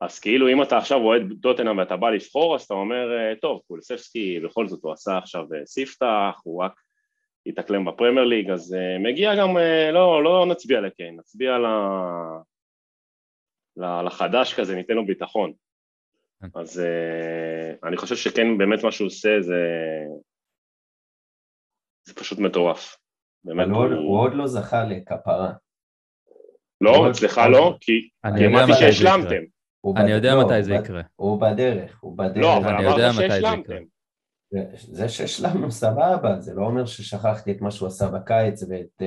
[0.01, 3.61] אז כאילו אם אתה עכשיו אוהד טוטנאם ואתה בא לבחור, אז אתה אומר, אה, טוב,
[3.69, 6.73] קולספסקי בכל זאת הוא עשה עכשיו אה, ספתח, הוא רק
[7.47, 9.57] התאקלם בפרמייר ליג, אז אה, מגיע גם,
[9.93, 11.67] לא, לא נצביע לקיין, נצביע ל...
[14.07, 15.53] לחדש כזה, ניתן לו ביטחון.
[16.41, 16.47] כן.
[16.55, 16.83] אז
[17.85, 19.65] אני חושב שכן, באמת מה שהוא עושה זה...
[22.09, 22.97] זה פשוט מטורף.
[23.45, 25.53] באמת, אבל הוא עוד- הוא עוד לא זכה לכפרה.
[26.81, 27.93] לא, הוא- אצלך הוא- לא, כי
[28.25, 29.43] אני כי יודע אמרתי שהשלמתם.
[29.81, 31.03] הוא אני בד- יודע לא, מתי הוא זה בד- יקרה.
[31.17, 32.37] הוא בדרך, הוא בדרך.
[32.37, 33.83] לא, אבל אני יודע אמרת שהשלמתם.
[34.77, 39.07] זה שהשלמנו סבבה, זה לא אומר ששכחתי את מה שהוא עשה בקיץ ואת, אה,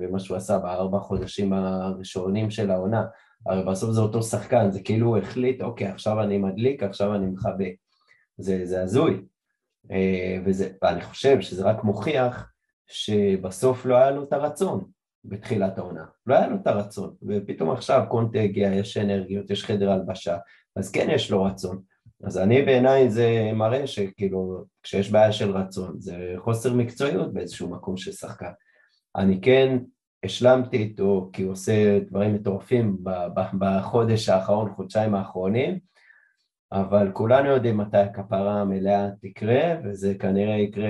[0.00, 3.04] ומה שהוא עשה בארבע חודשים הראשונים של העונה.
[3.46, 7.26] הרי בסוף זה אותו שחקן, זה כאילו הוא החליט, אוקיי, עכשיו אני מדליק, עכשיו אני
[7.26, 7.64] מכבה.
[8.38, 9.22] זה, זה הזוי.
[9.90, 12.52] אה, וזה, ואני חושב שזה רק מוכיח
[12.86, 14.84] שבסוף לא היה לו את הרצון
[15.24, 16.04] בתחילת העונה.
[16.26, 20.36] לא היה לו את הרצון, ופתאום עכשיו קונטה הגיע, יש אנרגיות, יש חדר הלבשה,
[20.76, 21.82] אז כן יש לו רצון.
[22.24, 27.96] אז אני בעיניי זה מראה שכאילו כשיש בעיה של רצון זה חוסר מקצועיות באיזשהו מקום
[27.96, 28.50] של שחקן.
[29.16, 29.78] אני כן
[30.24, 32.96] השלמתי איתו כי הוא עושה דברים מטורפים
[33.58, 35.78] בחודש האחרון, חודשיים האחרונים,
[36.72, 40.88] אבל כולנו יודעים מתי הכפרה המלאה תקרה וזה כנראה יקרה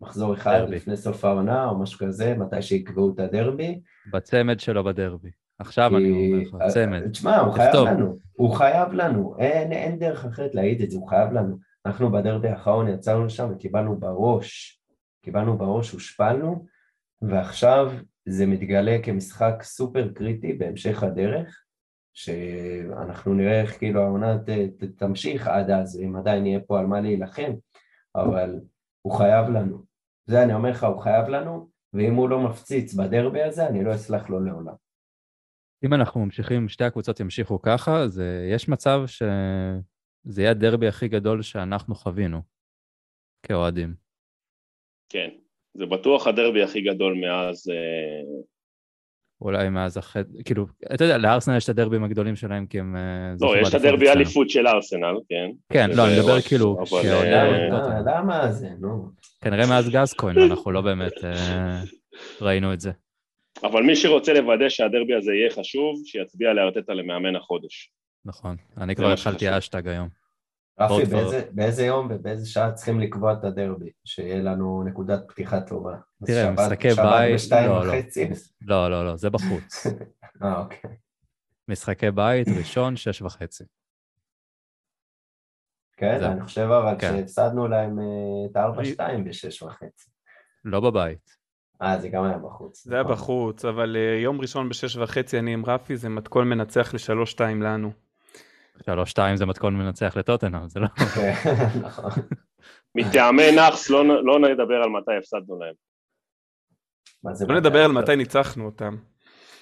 [0.00, 0.76] מחזור אחד דרבי.
[0.76, 3.80] לפני סוף העונה או משהו כזה, מתי שיקבעו את הדרבי.
[4.12, 5.30] בצמד שלו בדרבי.
[5.58, 7.08] עכשיו אני אומר לך, כי- צמד.
[7.10, 7.88] תשמע, הוא חייב תכתוב.
[7.88, 11.56] לנו, הוא חייב לנו, אין, אין דרך אחרת להעיד את זה, הוא חייב לנו.
[11.86, 14.80] אנחנו בדרבי האחרון יצאנו לשם וקיבלנו בראש,
[15.24, 16.66] קיבלנו בראש, הושפלנו,
[17.22, 17.92] ועכשיו
[18.28, 21.63] זה מתגלה כמשחק סופר קריטי בהמשך הדרך,
[22.14, 26.86] שאנחנו נראה איך כאילו העונה ת, ת, תמשיך עד אז, אם עדיין יהיה פה על
[26.86, 27.52] מה להילחם,
[28.14, 28.60] אבל
[29.02, 29.84] הוא חייב לנו.
[30.26, 33.94] זה אני אומר לך, הוא חייב לנו, ואם הוא לא מפציץ בדרבי הזה, אני לא
[33.94, 34.74] אסלח לו לעולם.
[35.84, 38.22] אם אנחנו ממשיכים, שתי הקבוצות ימשיכו ככה, אז
[38.54, 42.42] יש מצב שזה יהיה הדרבי הכי גדול שאנחנו חווינו
[43.42, 43.94] כאוהדים.
[45.08, 45.30] כן,
[45.74, 47.68] זה בטוח הדרבי הכי גדול מאז...
[47.68, 48.44] אה,
[49.44, 52.96] אולי מאז אחרי, כאילו, אתה יודע, לארסנל יש את הדרבים הגדולים שלהם כי הם...
[52.96, 53.02] אה,
[53.40, 54.10] לא, יש את באליפות הדרבי.
[54.10, 55.50] אליפות של ארסנל, כן.
[55.72, 56.76] כן, לא, אני מדבר כאילו,
[58.06, 59.08] למה, זה, נו.
[59.40, 61.80] כנראה מאז גזקוין, אנחנו לא באמת אה,
[62.40, 62.90] ראינו את זה.
[63.62, 67.90] אבל מי שרוצה לוודא שהדרבי הזה יהיה חשוב, שיצביע לארטטה למאמן החודש.
[68.24, 68.56] נכון.
[68.78, 69.58] אני כבר התחלתי.
[69.58, 70.23] אשטג היום.
[70.80, 75.96] רפי, באיזה, באיזה יום ובאיזה שעה צריכים לקבוע את הדרבי, שיהיה לנו נקודת פתיחה טובה.
[76.26, 77.92] תראה, שבת- משחקי שבת בית- בשתיים לא, לא.
[77.92, 78.28] וחצי?
[78.60, 79.86] לא, לא, לא, זה בחוץ.
[80.42, 80.90] אה, אוקיי.
[81.68, 83.64] משחקי בית, ראשון, שש וחצי.
[85.96, 86.24] כן.
[86.24, 87.12] אני חושב אבל כן.
[87.16, 88.04] שהפסדנו להם אה,
[88.50, 90.10] את הארבע שתיים בשש וחצי.
[90.64, 91.30] לא בבית.
[91.82, 92.84] אה, זה גם היה בחוץ.
[92.84, 93.04] זה היה.
[93.04, 97.62] בחוץ, אבל אה, יום ראשון בשש וחצי אני עם רפי, זה מתכון מנצח לשלוש שתיים
[97.62, 97.90] לנו.
[98.82, 100.88] שלוש שתיים זה מתכון מנצח לטוטנאם, זה לא...
[101.14, 101.32] כן,
[101.82, 102.10] נכון.
[102.94, 105.74] מטעמי נאחס לא, לא נדבר על מתי הפסדנו להם.
[107.48, 107.56] לא?
[107.56, 108.96] נדבר על מתי ניצחנו אותם.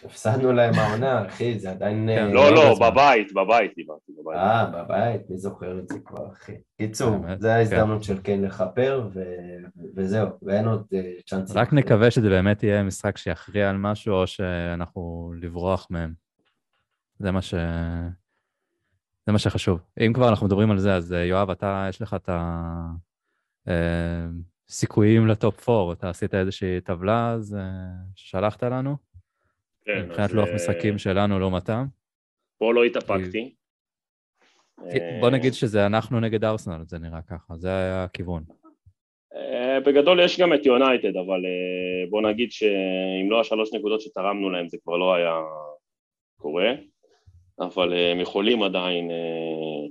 [0.04, 2.08] הפסדנו להם העונה, אחי, זה עדיין...
[2.08, 2.90] כן, אה, לא, לא לא.
[2.90, 4.36] בבית, בבית דיברתי, בבית.
[4.36, 6.52] אה, בבית, מי זוכר את זה כבר, אחי.
[6.78, 11.58] קיצור, באמת, זה ההזדמנות של קיין לכפר, ו- וזהו, ואין עוד אה, צ'אנסים.
[11.58, 16.12] רק נקווה שזה באמת יהיה משחק שיכריע על משהו, או שאנחנו לברוח מהם.
[17.18, 17.54] זה מה ש...
[19.26, 19.80] זה מה שחשוב.
[20.06, 22.28] אם כבר אנחנו מדברים על זה, אז אה, יואב, אתה, יש לך את
[24.68, 27.60] הסיכויים לטופ 4, אתה עשית איזושהי טבלה אז, אה,
[28.16, 28.96] ששלחת לנו?
[29.84, 31.84] כן, מבחינת לוח אה, משחקים שלנו לעומתם?
[32.58, 33.54] פה לא התאפקתי.
[35.20, 38.42] בוא אה, נגיד שזה אנחנו נגד ארסנל, זה נראה ככה, זה היה הכיוון.
[39.34, 44.50] אה, בגדול יש גם את יונייטד, אבל אה, בוא נגיד שאם לא השלוש נקודות שתרמנו
[44.50, 45.34] להם זה כבר לא היה
[46.36, 46.70] קורה,
[47.60, 49.88] אבל אה, הם יכולים עדיין אה,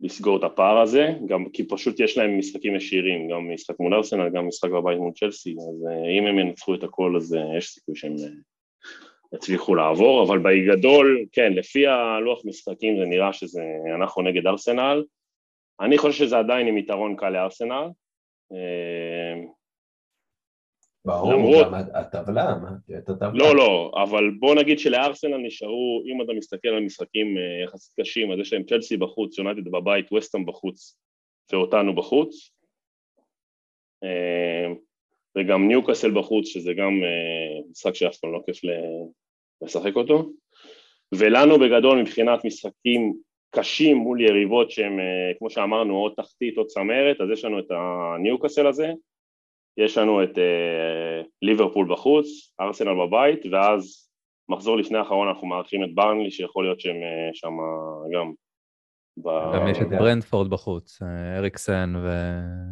[0.00, 4.28] לסגור את הפער הזה, גם כי פשוט יש להם משחקים ישירים, גם משחק מול ארסנל,
[4.28, 7.96] גם משחק בבית מול צ'לסי, אז אה, אם הם ינצחו את הכל אז יש סיכוי
[7.96, 8.14] שהם
[9.34, 13.62] יצליחו לעבור, אבל בגדול, כן, לפי הלוח משחקים זה נראה שזה
[13.94, 15.04] אנחנו נגד ארסנל,
[15.80, 17.88] אני חושב שזה עדיין עם יתרון קל לארסנל.
[21.08, 22.56] ברור, למרות- גם הטבלה,
[22.98, 23.32] את הטבלה.
[23.32, 28.32] לא, לא, אבל בוא נגיד שלארסנל נשארו, אם אתה מסתכל על משחקים אה, יחסית קשים,
[28.32, 30.98] אז יש להם צ'לסי בחוץ, יונייטד בבית, וסטאם בחוץ
[31.52, 32.50] ואותנו בחוץ.
[34.04, 34.72] אה,
[35.38, 38.60] וגם ניוקאסל בחוץ, שזה גם אה, משחק שאף פעם לא כיף
[39.62, 40.30] לשחק אותו.
[41.14, 43.14] ולנו בגדול מבחינת משחקים
[43.50, 44.98] קשים מול יריבות שהם,
[45.38, 48.92] כמו שאמרנו, או תחתית או צמרת, אז יש לנו את הניוקאסל הזה,
[49.78, 52.26] יש לנו את אה, ליברפול בחוץ,
[52.60, 54.10] ארסנל בבית, ואז
[54.48, 57.52] מחזור לפני האחרון אנחנו מארחים את ברנלי, שיכול להיות שהם אה, שם
[58.14, 58.32] גם.
[59.24, 59.88] ב- גם יש את.
[59.88, 62.08] ברנדפורד בחוץ, אה, אריקסן ו...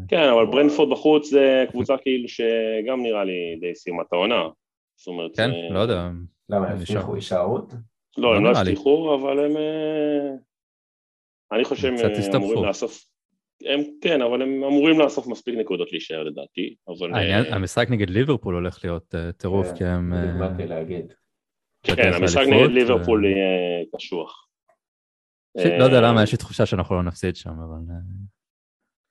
[0.08, 4.48] כן, אבל ברנפורד בחוץ זה קבוצה כאילו שגם נראה לי די סיימה את העונה.
[4.96, 6.08] זאת אומרת, כן, אה, לא יודע.
[6.48, 6.76] למה, הם.
[6.76, 7.72] הבטיחו הישארות?
[8.18, 8.50] לא, לא הם לא.
[8.58, 9.56] הבטיחו, אבל הם...
[9.56, 10.30] אה,
[11.52, 12.36] אני חושב שהם אה.
[12.36, 13.15] אמורים לאסוף...
[13.64, 17.14] הם, כן, אבל הם אמורים לאסוף מספיק נקודות להישאר לדעתי, אבל...
[17.14, 20.12] העניין- אה, המשחק נגד ליברפול הולך להיות אה, טירוף, כן, כי הם...
[20.12, 21.12] אה, באתי להגיד.
[21.82, 24.46] כן, המשחק נגד ליברפול יהיה קשוח.
[25.58, 27.96] פשוט לא יודע אה, למה, יש לי תחושה שאנחנו לא נפסיד שם, אבל אה,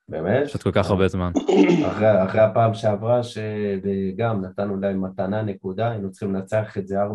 [0.10, 0.47] באמת?
[0.47, 1.31] פשוט כל כך הרבה זמן.
[1.91, 7.08] אחרי, אחרי הפעם שעברה, שגם נתנו להם מתנה נקודה, היינו צריכים לנצח את זה 4-2,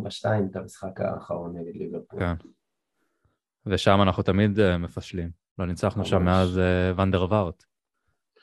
[0.50, 2.20] את המשחק האחרון נגד ליברפול.
[2.20, 2.34] כן.
[3.66, 5.39] ושם אנחנו תמיד אה, מפשלים.
[5.60, 6.24] לא ניצחנו שם.
[6.24, 7.64] מאז אה, ון דר וארט,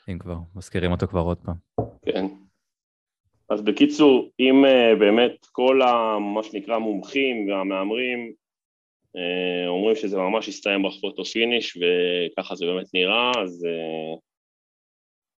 [0.08, 1.54] אם כבר, מזכירים אותו כבר עוד פעם.
[2.06, 2.26] כן.
[3.50, 8.32] אז בקיצור, אם אה, באמת כל ה, מה שנקרא מומחים והמהמרים
[9.16, 13.66] אה, אומרים שזה ממש יסתיים ב photo finish וככה זה באמת נראה, אז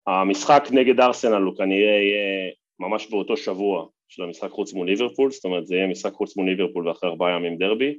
[0.07, 5.45] המשחק נגד ארסנל הוא כנראה יהיה ממש באותו שבוע של המשחק חוץ מול ליברפול, זאת
[5.45, 7.99] אומרת זה יהיה משחק חוץ מול ליברפול ואחרי ארבעה ימים דרבי,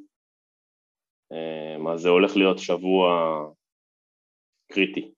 [1.94, 3.10] אז זה הולך להיות שבוע
[4.72, 5.12] קריטי.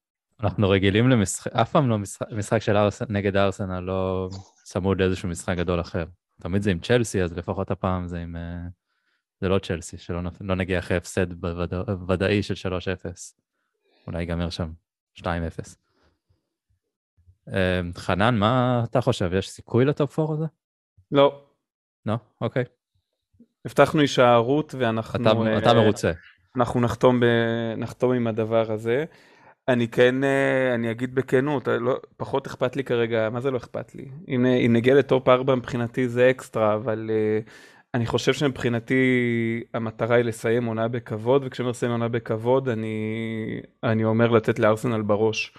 [0.44, 4.30] אנחנו רגילים למשחק, אף פעם לא משחק, משחק של ארסנל נגד ארסנל לא
[4.64, 6.06] צמוד לאיזשהו משחק גדול אחר.
[6.42, 8.36] תמיד זה עם צ'לסי, אז לפחות הפעם זה עם...
[8.36, 8.58] אה,
[9.42, 13.36] זה לא צ'לסי, שלא נפ- לא נגיע אחרי הפסד בוודא- ודאי של 3-0.
[14.08, 14.72] אולי ייגמר שם
[15.20, 15.24] 2-0.
[17.54, 19.32] אה, חנן, מה אתה חושב?
[19.34, 20.46] יש סיכוי לטופ 4 הזה?
[21.12, 21.46] לא,
[22.06, 22.16] לא?
[22.42, 22.64] אוקיי.
[23.66, 25.22] הבטחנו הישארות ואנחנו...
[25.22, 26.12] אתה, אתה אה, מרוצה.
[26.56, 27.26] אנחנו נחתום, ב...
[27.78, 29.06] נחתום עם הדבר הזה.
[29.67, 33.58] אני כן, אה, אני אגיד בכנות, אה, לא, פחות אכפת לי כרגע, מה זה לא
[33.58, 34.06] אכפת לי?
[34.28, 37.10] אם, אה, אם נגיע ל top 4 מבחינתי זה אקסטרה, אבל
[37.93, 39.04] אני חושב שמבחינתי
[39.74, 42.95] המטרה היא לסיים עונה בכבוד, וכשאני אומר לסיים עונה בכבוד, אני,
[43.84, 45.58] אני אומר לתת לארסנל בראש.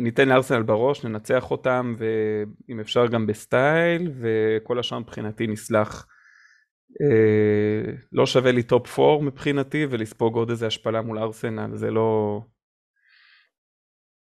[0.00, 6.06] ניתן לארסנל בראש, ננצח אותם, ואם אפשר גם בסטייל, וכל השאר מבחינתי נסלח.
[8.12, 12.40] לא שווה לי top 4 מבחינתי, ולספוג עוד איזה השפלה מול ארסנל, זה לא...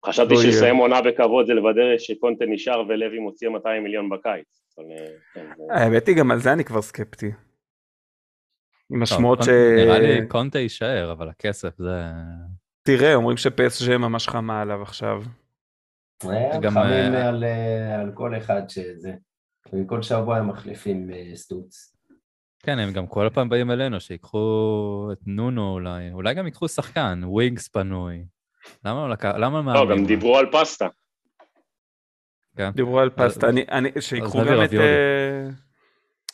[0.06, 0.52] חשבתי לא יהיה.
[0.52, 4.62] שלסיים עונה בכבוד זה לוודא שקונטה נשאר ולוי מוציא 200 מיליון בקיץ.
[4.80, 7.32] אה, כן, האמת היא גם על זה אני כבר סקפטי.
[8.94, 9.48] עם השמועות ש...
[9.76, 12.02] נראה לי קונטה יישאר, אבל הכסף זה...
[12.84, 15.24] תראה, אומרים שפ.ס.ז' ממש חמה עליו עכשיו.
[16.62, 19.14] גם, חמים אה, על, אה, על כל אחד שזה.
[19.74, 21.96] וכל שבוע הם מחליפים סטוץ.
[22.64, 27.22] כן, הם גם כל פעם באים אלינו, שיקחו את נונו אולי, אולי גם ייקחו שחקן,
[27.24, 28.26] ווינגס פנוי.
[28.86, 29.32] למה לא לקח...
[29.38, 29.98] למה לא, מאמנים?
[29.98, 30.88] גם דיברו על פסטה.
[32.58, 32.72] כן.
[32.72, 34.74] דיברו על פסטה, אני, אני, שיקחו גם את...
[34.74, 35.48] אה,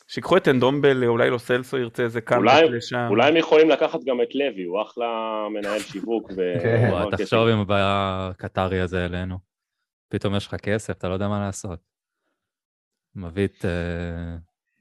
[0.08, 3.06] שיקחו את אנדומבל, אולי לא סלסו ירצה איזה אולי- לשם.
[3.10, 5.06] אולי הם יכולים לקחת גם את לוי, הוא אחלה
[5.54, 6.30] מנהל שיווק.
[6.36, 6.90] ו- כן.
[7.16, 9.38] תחשוב אם הבעיה הקטרי הזה אלינו.
[10.08, 11.78] פתאום יש לך כסף, אתה לא יודע מה לעשות.
[13.14, 13.64] מביא את...
[13.64, 14.36] אה,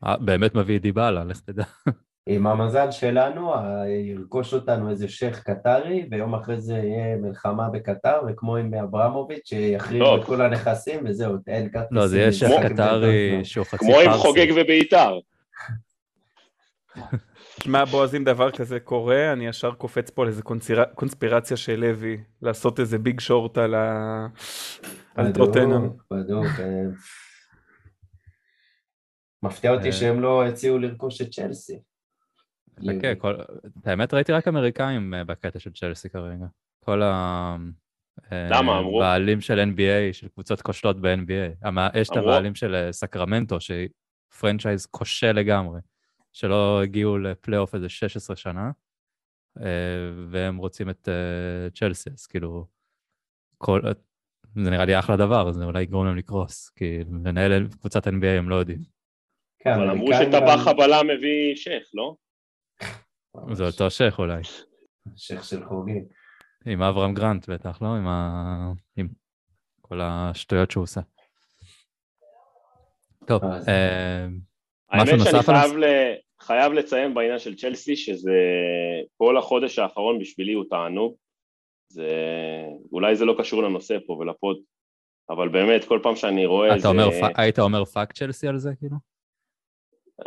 [0.09, 1.63] אה, באמת מביא דיבלה, לך תדע.
[2.29, 3.53] עם המזל שלנו,
[3.87, 10.03] ירכוש אותנו איזה שייח' קטרי, ויום אחרי זה יהיה מלחמה בקטר, וכמו עם אברמוביץ', שיחריבו
[10.03, 10.17] לא.
[10.17, 11.97] את כל הנכסים, וזהו, אין כרטיסים.
[11.97, 13.39] לא, זה יהיה לשחק קטרי.
[13.43, 14.19] שהוא חצי כמו עם פרסי.
[14.19, 15.19] חוגג ובית"ר.
[17.63, 20.41] שמע, בועז, אם דבר כזה קורה, אני ישר קופץ פה על איזה
[20.95, 24.27] קונספירציה של לוי, לעשות איזה big short על ה...
[25.15, 25.89] על טוטנאם.
[26.11, 26.45] בדוק.
[26.59, 26.83] אה.
[29.43, 29.91] מפתיע אותי אה.
[29.91, 31.79] שהם לא הציעו לרכוש את צ'לסי.
[32.85, 33.33] חכה, כל...
[33.81, 36.45] את האמת ראיתי רק אמריקאים אה, בקטע של צ'לסי כרגע.
[36.85, 37.55] כל ה...
[38.31, 38.79] אה, למה?
[38.79, 38.99] אמרו?
[38.99, 41.69] בעלים של NBA, של קבוצות כושלות ב-NBA.
[41.93, 42.17] יש את?
[42.17, 43.89] הבעלים של אה, סקרמנטו, שהיא
[44.39, 45.79] franchise כושל לגמרי,
[46.33, 48.71] שלא הגיעו לפלייאוף איזה 16 שנה,
[50.29, 51.09] והם רוצים את
[51.73, 52.65] צ'לסי, אז כאילו,
[53.57, 53.81] כל...
[54.55, 58.49] זה נראה לי אחלה דבר, זה אולי יגרום להם לקרוס, כי לנהל קבוצת NBA הם
[58.49, 58.79] לא יודעים.
[59.59, 62.15] כן, אבל אמרו שטבח הבלם מביא שייח, לא?
[63.51, 64.41] זה אותו שייח אולי.
[65.15, 66.05] שייח של חוגים.
[66.65, 67.87] עם אברהם גרנט בטח, לא?
[67.87, 68.71] עם, ה...
[68.97, 69.07] עם
[69.81, 71.01] כל השטויות שהוא עושה.
[73.27, 74.25] טוב, אה, זה- אה,
[74.89, 75.83] האמת משהו שאני נוסף על חייב, ל...
[76.39, 78.33] חייב לציין בעניין של צ'לסי, שזה
[79.17, 81.15] כל החודש האחרון בשבילי הוא תענוג.
[81.89, 82.11] זה...
[82.91, 84.57] אולי זה לא קשור לנושא פה ולפוד,
[85.29, 86.87] אבל באמת, כל פעם שאני רואה אתה איזה...
[86.87, 88.95] אומר, היית אומר fuck צ'לסי על זה, כאילו?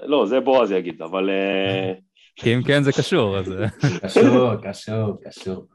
[0.02, 1.30] לא, זה בועז יגיד, אבל...
[2.36, 3.54] כי אם כן זה קשור, אז...
[4.02, 5.66] קשור, קשור, קשור.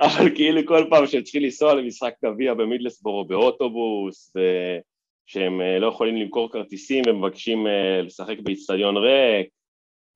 [0.00, 5.86] אבל כאילו כל פעם שהם צריכים לנסוע למשחק גביע במידלסבורו או באוטובוס, ושהם אה, לא
[5.86, 9.48] יכולים למכור כרטיסים ומבקשים אה, לשחק באיצטדיון ריק,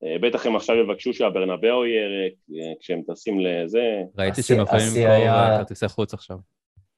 [0.03, 2.33] אה, בטח הם עכשיו יבקשו שהברנבאו יהיה ריק,
[2.79, 4.01] כשהם טסים לזה.
[4.17, 6.37] ראיתי שהם יכולים למכור כרטיסי חוץ עכשיו.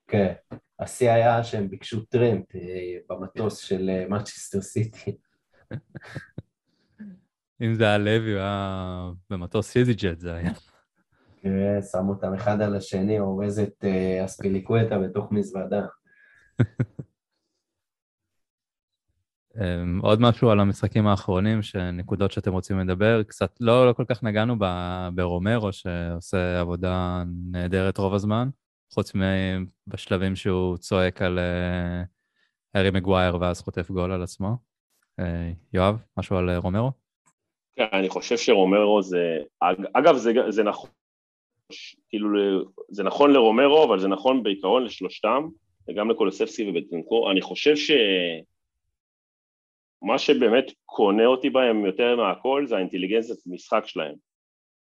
[0.08, 0.34] כן.
[0.80, 2.45] השיא היה שהם ביקשו טרמפ
[3.10, 5.12] במטוס של מנצ'סטר סיטי.
[7.62, 10.52] אם זה היה לוי, הוא היה במטוס איזי ג'ט זה היה.
[11.41, 15.86] כן, שם אותם אחד על השני, אורז את אה, אספיליקווטה בתוך מזוודה.
[19.62, 24.24] אמ, עוד משהו על המשחקים האחרונים, שנקודות שאתם רוצים לדבר, קצת לא, לא כל כך
[24.24, 28.50] נגענו ב- ברומרו, שעושה עבודה נהדרת רוב הזמן,
[28.93, 32.04] חוץ מבשלבים שהוא צועק על אה,
[32.74, 34.58] הארי מגווייר ואז חוטף גול על עצמו.
[35.20, 37.07] אה, יואב, משהו על רומרו?
[37.77, 39.37] כן, אני חושב שרומרו זה...
[39.61, 40.89] אג- אגב, זה, זה נכון,
[42.09, 42.29] כאילו,
[42.89, 45.47] זה נכון לרומרו, אבל זה נכון בעיקרון לשלושתם,
[45.89, 47.31] וגם לקולוספסקי ובטנקור.
[47.31, 47.91] אני חושב ש...
[50.01, 54.15] מה שבאמת קונה אותי בהם יותר מהכל זה האינטליגנציית משחק שלהם.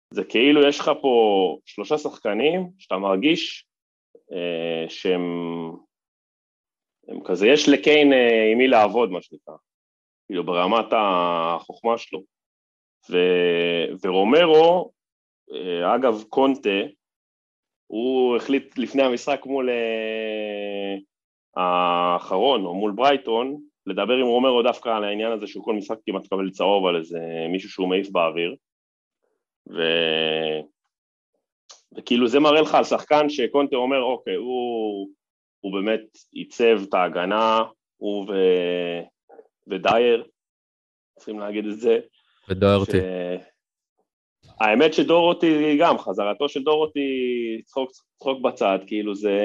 [0.10, 3.66] זה כאילו יש לך פה שלושה שחקנים שאתה מרגיש
[4.32, 5.22] אה, שהם
[7.08, 9.56] הם כזה, יש לקיין אה, עם מי לעבוד, מה שנקרא,
[10.28, 12.24] כאילו ברמת החוכמה שלו.
[13.10, 13.18] ו,
[14.04, 14.92] ורומרו,
[15.54, 16.80] אה, אגב קונטה,
[17.88, 20.96] הוא החליט לפני המשחק מול אה,
[21.56, 26.24] האחרון, או מול ברייטון, לדבר עם רומרו דווקא על העניין הזה שהוא כל משחק כמעט
[26.24, 27.20] מקבל צהוב על איזה
[27.52, 28.56] מישהו שהוא מעיף באוויר.
[29.70, 29.82] ו...
[31.98, 35.10] וכאילו זה מראה לך על שחקן שקונטה אומר, אוקיי, הוא,
[35.60, 37.64] הוא באמת עיצב את ההגנה,
[37.98, 38.34] הוא ו...
[39.68, 40.28] ודייר,
[41.18, 42.00] צריכים להגיד את זה.
[42.50, 42.98] ודוארטי.
[42.98, 43.04] ש...
[44.60, 47.00] האמת שדורותי גם, חזרתו של דורותי,
[47.66, 49.40] צחוק, צחוק בצד, כאילו זה...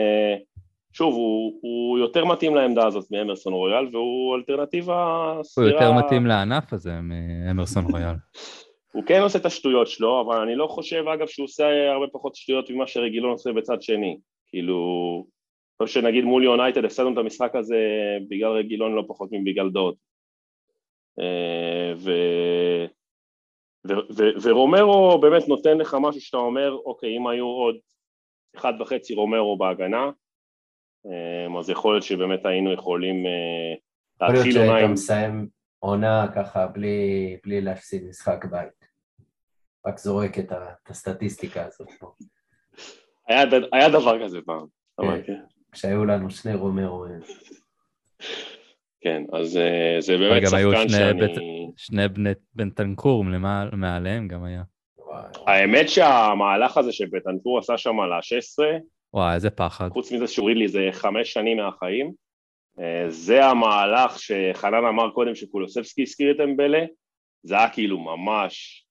[0.93, 5.71] שוב, הוא, הוא יותר מתאים לעמדה הזאת מאמרסון רויאל, והוא אלטרנטיבה הוא סבירה.
[5.71, 8.15] יותר מתאים לענף הזה מאמרסון רויאל.
[8.95, 12.35] הוא כן עושה את השטויות שלו, אבל אני לא חושב, אגב, שהוא עושה הרבה פחות
[12.35, 14.19] שטויות ממה שרגילון עושה בצד שני.
[14.47, 14.77] כאילו,
[15.81, 17.79] אני חושב שנגיד מול יונייטד הפסדנו את המשחק הזה
[18.29, 19.95] בגלל רגילון לא פחות מבגלל דוד.
[21.21, 22.11] אה, ו...
[23.89, 23.93] ו...
[24.17, 24.23] ו...
[24.43, 27.77] ורומרו באמת נותן לך משהו שאתה אומר, אוקיי, אם היו עוד
[28.57, 30.11] אחד וחצי רומרו בהגנה,
[31.07, 33.75] אה, אז יכול להיות שבאמת היינו יכולים אה,
[34.23, 34.93] יכול להיות להתחיל עונה עם...
[34.93, 38.89] מסיים עונה ככה בלי, בלי להפסיד משחק בית.
[39.87, 42.13] רק זורק את, ה, את הסטטיסטיקה הזאת פה.
[43.29, 44.67] היה, היה דבר כזה פעם.
[45.27, 45.41] כן.
[45.73, 47.05] כשהיו לנו שני רומרו.
[49.01, 51.21] כן, אז אה, זה באמת היו שחקן שני שאני...
[51.21, 51.39] בית-
[51.77, 53.25] שני בני בנטנקור
[53.73, 54.63] מעליהם גם היה.
[55.47, 58.65] האמת שהמהלך הזה שבטנטור עשה שם על ה-16,
[59.15, 59.89] וואי, איזה פחד.
[59.89, 62.13] חוץ מזה שהוריד לי איזה חמש שנים מהחיים,
[62.81, 66.85] אה, זה המהלך שחנן אמר קודם שקולוספסקי הזכיר את אמבלה,
[67.43, 68.85] זה היה כאילו ממש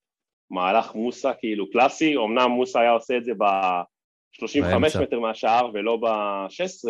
[0.50, 5.02] מהלך מוסה כאילו קלאסי, אמנם מוסה היה עושה את זה ב-35 באמצע.
[5.02, 6.88] מטר מהשער ולא ב-16,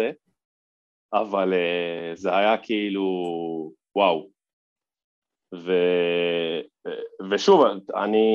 [1.12, 3.04] אבל אה, זה היה כאילו,
[3.96, 4.28] וואו.
[5.54, 5.72] ו...
[7.30, 8.28] ושוב, אני...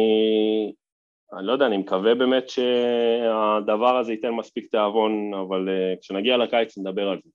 [1.37, 6.77] אני לא יודע, אני מקווה באמת שהדבר הזה ייתן מספיק תיאבון, אבל uh, כשנגיע לקיץ
[6.77, 7.29] נדבר על זה.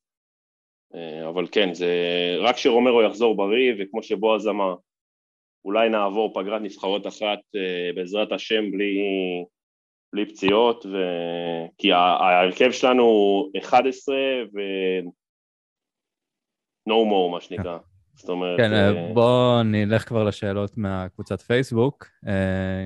[0.95, 1.93] Uh, אבל כן, זה
[2.41, 4.75] רק שרומרו יחזור בריא, וכמו שבועז אמר,
[5.65, 8.99] אולי נעבור פגרת נבחרות אחת uh, בעזרת השם בלי,
[10.13, 10.97] בלי פציעות, ו...
[11.79, 14.17] כי ההרכב שלנו הוא 11
[14.55, 14.59] ו...
[16.89, 17.79] no more מה שנקרא.
[18.15, 18.57] זאת אומרת...
[18.57, 19.15] כן, uh...
[19.15, 22.29] בוא נלך כבר לשאלות מהקבוצת פייסבוק, uh,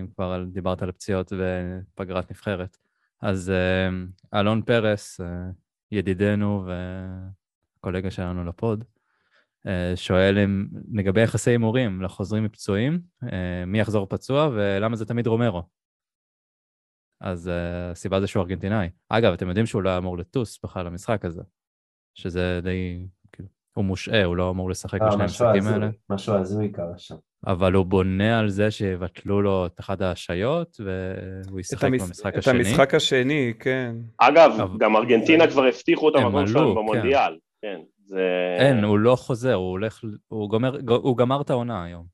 [0.01, 2.77] אם כבר דיברת על פציעות ופגרת נבחרת.
[3.21, 3.53] אז
[4.35, 5.21] אלון פרס,
[5.93, 6.67] ידידנו
[7.79, 8.85] וקולגה שלנו לפוד,
[9.95, 13.01] שואל אם לגבי יחסי הימורים לחוזרים מפצועים,
[13.67, 15.63] מי יחזור פצוע ולמה זה תמיד רומרו?
[17.21, 18.89] אז הסיבה זה שהוא ארגנטינאי.
[19.09, 21.43] אגב, אתם יודעים שהוא לא אמור לטוס בכלל למשחק הזה,
[22.15, 23.07] שזה די
[23.73, 25.89] הוא מושעה, הוא לא אמור לשחק אה, בשני המשחקים האלה.
[26.11, 27.15] משהו הזוי קרה שם.
[27.47, 30.81] אבל הוא בונה על זה שיבטלו לו את אחת ההשעיות,
[31.47, 32.03] והוא ישחק המש...
[32.03, 32.61] במשחק את השני.
[32.61, 33.95] את המשחק השני, כן.
[34.19, 34.79] אגב, אבל...
[34.79, 36.81] גם ארגנטינה כבר הבטיחו את המקום שלנו כן.
[36.81, 37.39] במונדיאל.
[37.63, 37.81] כן.
[38.05, 38.57] זה...
[38.59, 42.05] אין, הוא לא חוזר, הוא הולך, הוא גומר, הוא גמר את העונה היום.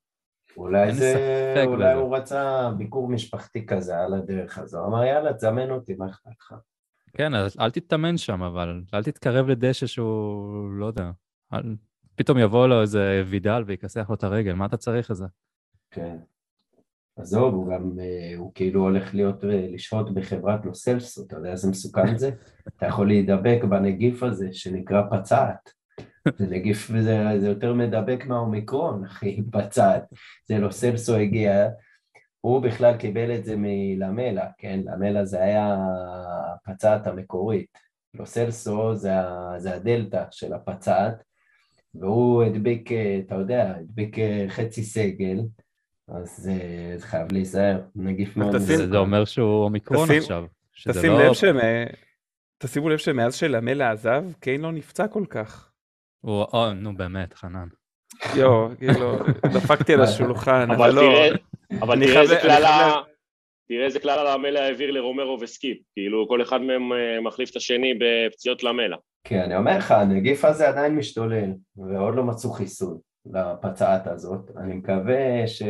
[0.56, 1.94] אולי זה, אולי בזה.
[1.94, 6.54] הוא רצה ביקור משפחתי כזה על הדרך הזו, אמר יאללה, תזמן אותי, מה אכפת לך?
[7.16, 11.10] כן, אל תתאמן שם, אבל אל תתקרב לדשא שהוא, לא יודע.
[12.16, 15.26] פתאום יבוא לו איזה וידל ויכסח לו את הרגל, מה אתה צריך את זה?
[15.90, 16.16] כן.
[17.16, 21.50] עזוב, הוא גם, אה, הוא כאילו הולך להיות, אה, לשהות בחברת לו סלסו, אתה יודע
[21.50, 22.30] איזה מסוכן זה?
[22.76, 25.70] אתה יכול להידבק בנגיף הזה שנקרא פצעת.
[26.38, 30.04] זה נגיף, זה, זה יותר מדבק מהאומיקרון, אחי, פצעת.
[30.48, 31.68] זה לא סלסו הגיע,
[32.40, 34.80] הוא בכלל קיבל את זה מלמלה, כן?
[34.84, 35.76] למלה זה היה
[36.54, 37.78] הפצעת המקורית.
[38.14, 39.12] לא סלסו זה,
[39.56, 41.22] זה הדלתא של הפצעת,
[41.94, 45.38] והוא הדביק, אה, אתה יודע, הדביק אה, חצי סגל,
[46.08, 46.54] אז זה
[46.98, 48.90] חייב להיזהר, נגיף מאוד מסוכן.
[48.90, 50.44] זה אומר שהוא אומיקרון עכשיו.
[50.88, 51.24] תשים לא...
[51.24, 51.56] לב שמ...
[52.58, 55.70] תשימו לב שמאז שלמלה עזב, קיין לא נפצע כל כך.
[56.20, 57.68] הוא, או, נו באמת, חנן.
[58.36, 59.18] יואו, כאילו,
[59.54, 61.02] דפקתי על השולחן, אבל לא...
[61.82, 62.94] אבל תראה איזה קללה...
[63.68, 66.82] תראה איזה כלל המלה העביר לרומרו וסקיפ, כאילו כל אחד מהם
[67.24, 68.96] מחליף את השני בפציעות למלה.
[69.24, 72.98] כן, אני אומר לך, הנגיף הזה עדיין משתולל, ועוד לא מצאו חיסון
[73.32, 74.50] לפצעת הזאת.
[74.56, 75.62] אני מקווה ש...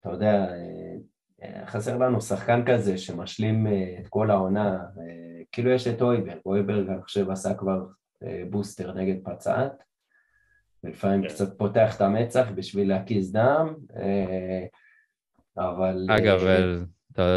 [0.00, 0.46] אתה יודע,
[1.66, 6.88] חסר לנו שחקן כזה שמשלים אה, את כל העונה, אה, כאילו יש את אויברג, אויברג
[6.88, 7.86] אני חושב עשה כבר
[8.22, 9.82] אה, בוסטר נגד פצעת,
[10.84, 11.28] ולפעמים כן.
[11.28, 13.74] קצת פותח את המצח בשביל להקיז דם,
[15.60, 16.06] אבל...
[16.08, 16.40] אגב,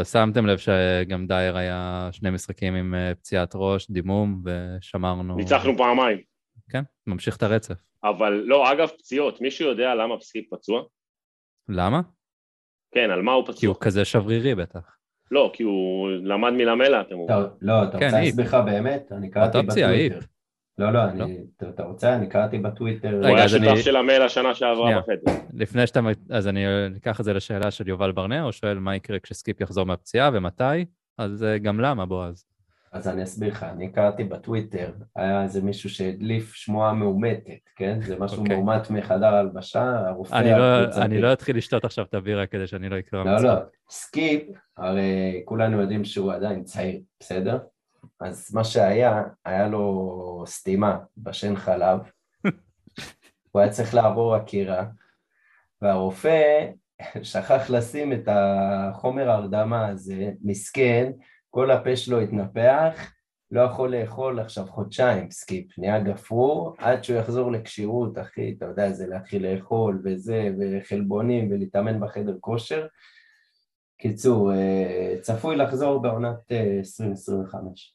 [0.04, 5.36] שמתם לב שגם דייר היה שני משחקים עם אה, פציעת ראש, דימום, ושמרנו...
[5.36, 6.18] ניצחנו פעמיים.
[6.70, 7.74] כן, ממשיך את הרצף.
[8.04, 10.82] אבל לא, אגב, פציעות, מישהו יודע למה פסיק פצוע?
[11.68, 12.00] למה?
[12.94, 13.60] כן, על מה הוא פצוע?
[13.60, 14.96] כי הוא כזה שברירי בטח.
[15.30, 17.38] לא, כי הוא למד מלמלה, אתם אומרים.
[17.62, 19.12] לא, אתה כן, רוצה להסביר לך באמת?
[19.12, 20.18] אני קראתי בטוויטר.
[20.78, 21.68] לא, לא, אני, לא.
[21.68, 22.14] אתה רוצה?
[22.14, 23.16] אני קראתי בטוויטר.
[23.16, 25.32] הוא היה שותף של המייל השנה שעברה בחדר.
[25.52, 26.00] לפני שאתה,
[26.30, 26.64] אז אני
[26.96, 30.84] אקח את זה לשאלה של יובל ברנע, או שואל מה יקרה כשסקיפ יחזור מהפציעה ומתי?
[31.18, 32.44] אז אה, גם למה, בועז?
[32.92, 38.00] אז אני אסביר לך, אני קראתי בטוויטר, היה איזה מישהו שהדליף שמועה מאומתת, כן?
[38.00, 38.40] זה משהו okay.
[38.40, 38.56] אוקיי.
[38.56, 40.34] מאומת מחדר הלבשה, הרופא...
[40.34, 43.54] אני לא, אני לא אתחיל לשתות עכשיו את הבירה כדי שאני לא אקרא לא, לא,
[43.90, 44.42] סקיפ,
[44.76, 47.58] הרי כולנו יודעים שהוא עדיין צעיר, בסדר?
[48.20, 51.98] אז מה שהיה, היה לו סתימה בשן חלב,
[53.52, 54.84] הוא היה צריך לעבור עקירה,
[55.82, 56.66] והרופא
[57.22, 61.12] שכח לשים את החומר ההרדמה הזה, מסכן,
[61.50, 63.12] כל הפה שלו התנפח,
[63.50, 68.92] לא יכול לאכול עכשיו חודשיים סקיפ, נהיה גפרור, עד שהוא יחזור לכשירות, אחי, אתה יודע,
[68.92, 72.86] זה להתחיל לאכול וזה, וחלבונים, ולהתאמן בחדר כושר.
[73.98, 77.94] קיצור, אה, צפוי לחזור בעונת 2025.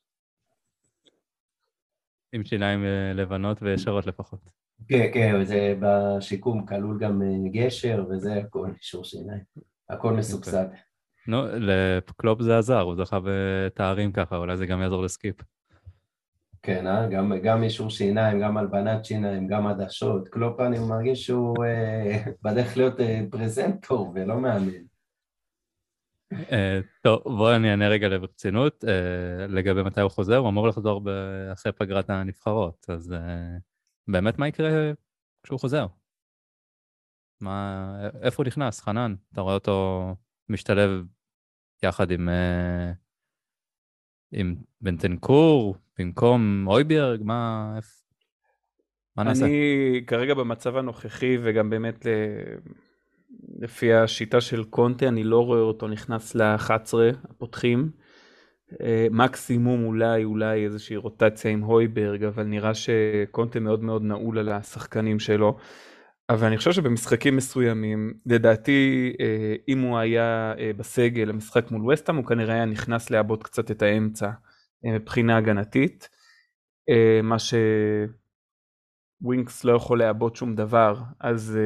[2.33, 4.39] עם שיניים אה, לבנות וישרות לפחות.
[4.87, 9.41] כן, כן, זה בשיקום כלול גם אה, גשר וזה הכל, אישור שיניים.
[9.89, 10.65] הכל מסובסד.
[11.27, 15.35] נו, לקלופ זה עזר, הוא זכה בתארים ככה, אולי זה גם יעזור לסקיפ.
[16.61, 17.07] כן, אה?
[17.07, 20.27] גם, גם אישור שיניים, גם הלבנת שיניים, גם עדשות.
[20.27, 24.88] קלופ אני מרגיש שהוא אה, בדרך להיות אה, פרזנטור ולא מאמן.
[26.33, 28.85] אה, טוב, בואו אני אענה רגע ברצינות.
[28.87, 31.01] אה, לגבי מתי הוא חוזר, הוא אמור לחזור
[31.53, 33.57] אחרי פגרת הנבחרות, אז אה,
[34.07, 34.91] באמת מה יקרה
[35.43, 35.87] כשהוא חוזר?
[37.41, 39.15] מה, איפה הוא נכנס, חנן?
[39.33, 40.15] אתה רואה אותו
[40.49, 41.05] משתלב
[41.83, 42.29] יחד עם,
[44.31, 47.21] עם בנטנקור, במקום אויברג?
[47.23, 47.73] מה,
[49.15, 49.45] מה נעשה?
[49.45, 52.05] אני כרגע במצב הנוכחי, וגם באמת
[53.59, 56.93] לפי השיטה של קונטה, אני לא רואה אותו נכנס ל-11
[57.29, 57.91] הפותחים.
[58.81, 64.49] אה, מקסימום אולי, אולי איזושהי רוטציה עם הויברג, אבל נראה שקונטה מאוד מאוד נעול על
[64.49, 65.57] השחקנים שלו.
[66.29, 72.15] אבל אני חושב שבמשחקים מסוימים, לדעתי, אה, אם הוא היה אה, בסגל למשחק מול וסטאם,
[72.15, 74.29] הוא כנראה היה נכנס לעבוד קצת את האמצע
[74.83, 76.09] מבחינה הגנתית,
[77.23, 77.35] מה
[79.21, 81.59] שווינקס לא יכול לעבוד שום דבר, אז...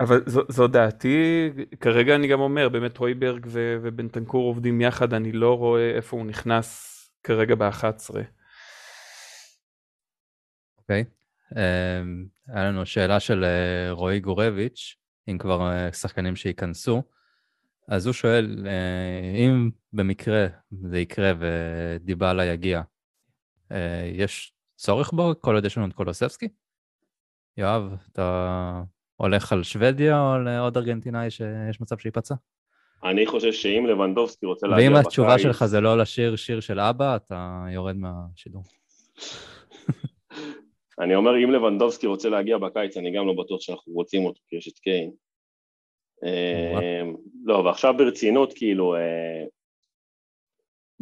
[0.00, 5.32] אבל זו, זו דעתי, כרגע אני גם אומר, באמת הויברג ו- ובנטנקור עובדים יחד, אני
[5.32, 6.92] לא רואה איפה הוא נכנס
[7.22, 8.14] כרגע ב-11.
[10.78, 11.16] אוקיי, okay.
[11.52, 14.96] אמ, um, היה לנו שאלה של uh, רועי גורביץ',
[15.28, 17.02] אם כבר uh, שחקנים שייכנסו,
[17.88, 22.82] אז הוא שואל, uh, אם במקרה זה יקרה ודיבלה יגיע,
[23.72, 23.74] uh,
[24.12, 26.48] יש צורך בו כל עוד יש לנו את קולוספסקי?
[27.56, 28.82] יואב, אתה
[29.16, 32.34] הולך על שוודיה או לעוד ארגנטינאי שיש מצב שייפצע?
[33.04, 34.96] אני חושב שאם לבנדובסקי רוצה להגיע בקיץ...
[34.96, 38.62] ואם התשובה שלך זה לא לשיר שיר של אבא, אתה יורד מהשידור.
[41.00, 44.56] אני אומר, אם לבנדובסקי רוצה להגיע בקיץ, אני גם לא בטוח שאנחנו רוצים אותו, כי
[44.56, 45.10] יש את קיין.
[46.24, 49.44] אמ, לא, ועכשיו ברצינות, כאילו, אה,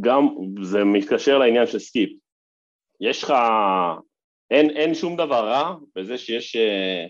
[0.01, 0.29] גם
[0.63, 2.11] זה מתקשר לעניין של סקיפ.
[3.01, 3.33] יש לך,
[4.51, 7.07] אין, אין שום דבר רע בזה שיש אה,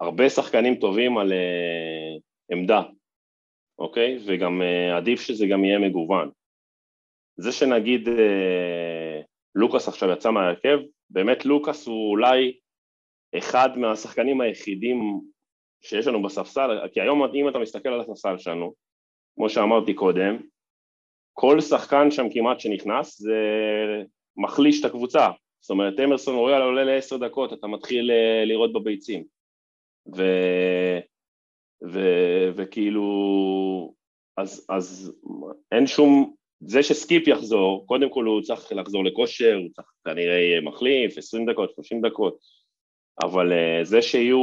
[0.00, 2.20] הרבה שחקנים טובים על אה,
[2.52, 2.82] עמדה,
[3.78, 4.18] אוקיי?
[4.26, 6.30] וגם אה, עדיף שזה גם יהיה מגוון.
[7.36, 8.12] זה שנגיד אה,
[9.54, 10.78] לוקאס עכשיו יצא מהרכב,
[11.10, 12.58] באמת לוקאס הוא אולי
[13.38, 15.20] אחד מהשחקנים היחידים
[15.82, 18.74] שיש לנו בספסל, כי היום אם אתה מסתכל על הספסל שלנו,
[19.34, 20.36] כמו שאמרתי קודם,
[21.32, 23.36] כל שחקן שם כמעט שנכנס זה
[24.36, 25.28] מחליש את הקבוצה.
[25.60, 28.10] זאת אומרת, אמרסון רויאל עולה לעשר דקות, אתה מתחיל
[28.44, 29.39] לראות בביצים.
[30.16, 30.22] ו,
[31.92, 32.00] ו,
[32.56, 33.94] וכאילו,
[34.36, 35.12] אז, אז
[35.72, 41.18] אין שום, זה שסקיפ יחזור, קודם כל הוא צריך לחזור לכושר, הוא צריך כנראה מחליף,
[41.18, 42.38] 20 דקות, 30 דקות,
[43.22, 44.38] אבל אה, זה שיהיו,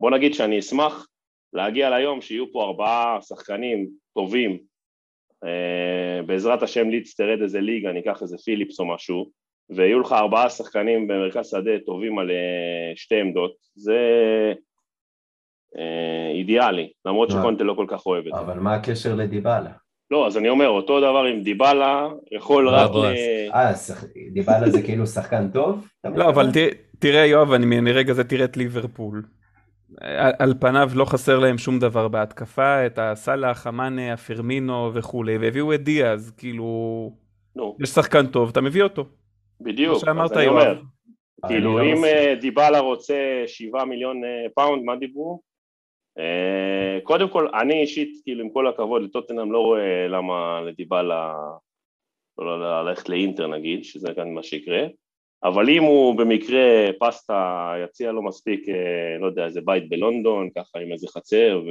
[0.00, 1.06] בוא נגיד שאני אשמח
[1.52, 4.58] להגיע ליום שיהיו פה ארבעה שחקנים טובים,
[5.44, 9.30] אה, בעזרת השם לידס תרד איזה ליגה, ניקח איזה פיליפס או משהו,
[9.76, 13.98] ויהיו לך ארבעה שחקנים במרכז שדה טובים על אה, שתי עמדות, זה
[15.78, 18.40] אה, אידיאלי, למרות שקונטה לא כל כך אוהב את זה.
[18.40, 19.70] אבל מה הקשר לדיבלה?
[20.10, 23.14] לא, אז אני אומר, אותו דבר עם דיבלה, יכול לא, רק ל...
[23.54, 23.72] אה,
[24.32, 25.86] דיבלה זה כאילו שחקן טוב?
[26.04, 26.50] לא, אבל
[26.98, 29.22] תראה יואב, אני מרגע זה תראה את ליברפול.
[30.38, 35.82] על פניו לא חסר להם שום דבר בהתקפה, את הסאלח, המאנה, הפרמינו וכולי, והביאו את
[35.82, 37.12] דיאז, כאילו,
[37.80, 39.04] יש שחקן טוב, אתה מביא אותו.
[39.60, 40.80] בדיוק, אז אני אומר,
[41.48, 45.40] כאילו לא אם אה, דיבלה רוצה שבעה מיליון אה, פאונד, מה דיברו?
[46.18, 51.34] אה, קודם כל, אני אישית, כאילו עם כל הכבוד לטוטנאם לא רואה למה לדיבלה
[52.38, 54.86] לא ללכת לאינטר נגיד, שזה כאן מה שיקרה,
[55.44, 58.66] אבל אם הוא במקרה פסטה יציע לו מספיק,
[59.20, 61.62] לא יודע, איזה בית בלונדון, ככה עם איזה חצר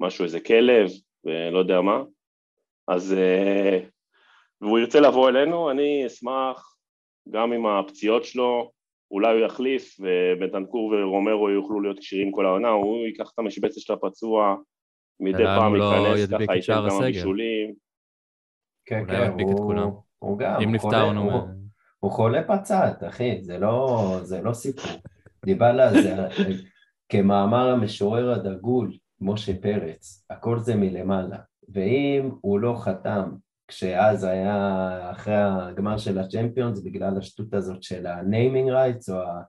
[0.00, 0.90] ומשהו, איזה כלב
[1.24, 2.02] ולא יודע מה,
[2.88, 3.16] אז
[4.60, 6.76] והוא ירצה לבוא אלינו, אני אשמח,
[7.30, 8.70] גם עם הפציעות שלו,
[9.10, 13.92] אולי הוא יחליף, ובנטנקור ורומרו יוכלו להיות כשירים כל העונה, הוא ייקח את המשבצת של
[13.92, 14.56] הפצוע,
[15.20, 15.84] מדי פעם לא
[16.16, 17.74] ייכנס, ככה ייתן כמה בישולים.
[18.86, 21.32] כן, כן, הוא, הוא גם, אם נפטרנו...
[21.32, 21.40] הוא,
[21.98, 24.90] הוא חולה פצעת, אחי, זה לא, זה לא סיפור.
[25.44, 26.16] דיבלה זה,
[27.08, 31.38] כמאמר המשורר הדגול, משה פרץ, הכל זה מלמעלה.
[31.68, 33.30] ואם הוא לא חתם
[33.68, 39.42] כשאז היה אחרי הגמר של הצ'מפיונס בגלל השטות הזאת של ה-naming rights או ה...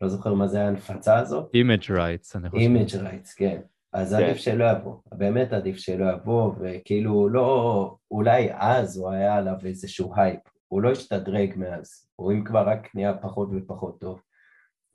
[0.00, 1.50] לא זוכר מה זה ההנפצה הזאת.
[1.54, 2.66] image rights, אני חושב.
[2.66, 3.60] image rights, כן.
[3.92, 4.22] אז כן.
[4.22, 10.12] עדיף שלא יבוא, באמת עדיף שלא יבוא, וכאילו לא, אולי אז הוא היה עליו איזשהו
[10.16, 14.20] הייפ, הוא לא השתדרג מאז, הוא אם כבר רק נהיה פחות ופחות טוב.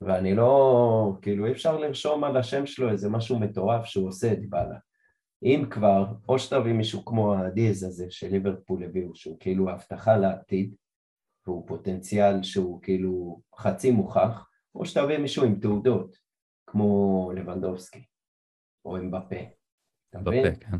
[0.00, 4.78] ואני לא, כאילו אי אפשר לרשום על השם שלו איזה משהו מטורף שהוא עושה דיבלה.
[5.42, 10.74] אם כבר, או שתביא מישהו כמו הדיאז הזה שליברפול הביאו, שהוא כאילו הבטחה לעתיד,
[11.46, 16.16] והוא פוטנציאל שהוא כאילו חצי מוכח, או שתביא מישהו עם תעודות,
[16.66, 18.04] כמו לבנדובסקי,
[18.84, 19.36] או עם בפה.
[20.14, 20.76] בפה, כן.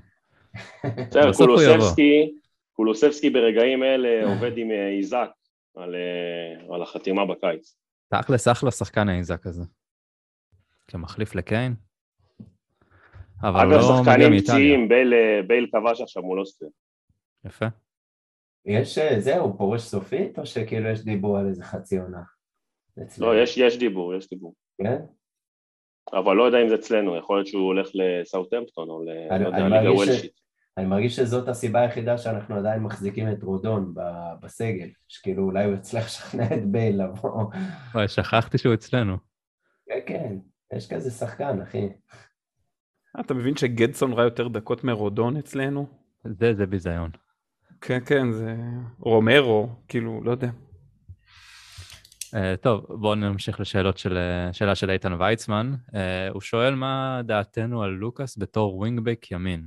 [1.11, 2.35] בסדר, קולוסבסקי,
[2.73, 5.31] קולוסבסקי ברגעים אלה עובד עם אה, איזק
[5.77, 7.77] על, אה, על החתימה בקיץ.
[8.09, 9.63] תכלס אחלה שחקן האיזק הזה.
[10.89, 11.75] כמחליף לקיין?
[13.43, 15.13] אבל אגב, לא שחקנים פציעים, בייל,
[15.47, 16.71] בייל כבש עכשיו מול אוסטריה.
[17.45, 17.67] יפה.
[18.67, 22.23] יש, אה, זהו, פורש סופית, או שכאילו יש דיבור על איזה חצי עונה?
[23.19, 24.55] לא, יש, יש דיבור, יש דיבור.
[24.83, 24.99] כן?
[26.13, 29.09] אבל לא יודע אם זה אצלנו, יכול להיות שהוא הולך לסאוטהמפטון או ל...
[29.31, 30.33] אני- לא יודע, אני ליגה מרגיש ש- וולשית.
[30.77, 34.01] אני מרגיש שזאת הסיבה היחידה שאנחנו עדיין מחזיקים את רודון ב-
[34.43, 37.45] בסגל, שכאילו אולי הוא יצליח לשכנע את בייל לבוא.
[37.95, 39.17] וואי, שכחתי שהוא אצלנו.
[39.87, 40.37] כן, כן,
[40.77, 41.89] יש כזה שחקן, אחי.
[43.21, 45.87] אתה מבין שגדסון ראה יותר דקות מרודון אצלנו?
[46.25, 47.11] זה, זה ביזיון.
[47.81, 48.57] כן, כן, זה
[48.99, 50.51] רומרו, כאילו, לא יודע.
[52.29, 55.75] Uh, טוב, בואו נמשיך לשאלות של, אה, שאלה של איתן ויצמן.
[55.91, 55.95] Uh,
[56.33, 59.67] הוא שואל מה דעתנו על לוקאס בתור ווינגבק ימין.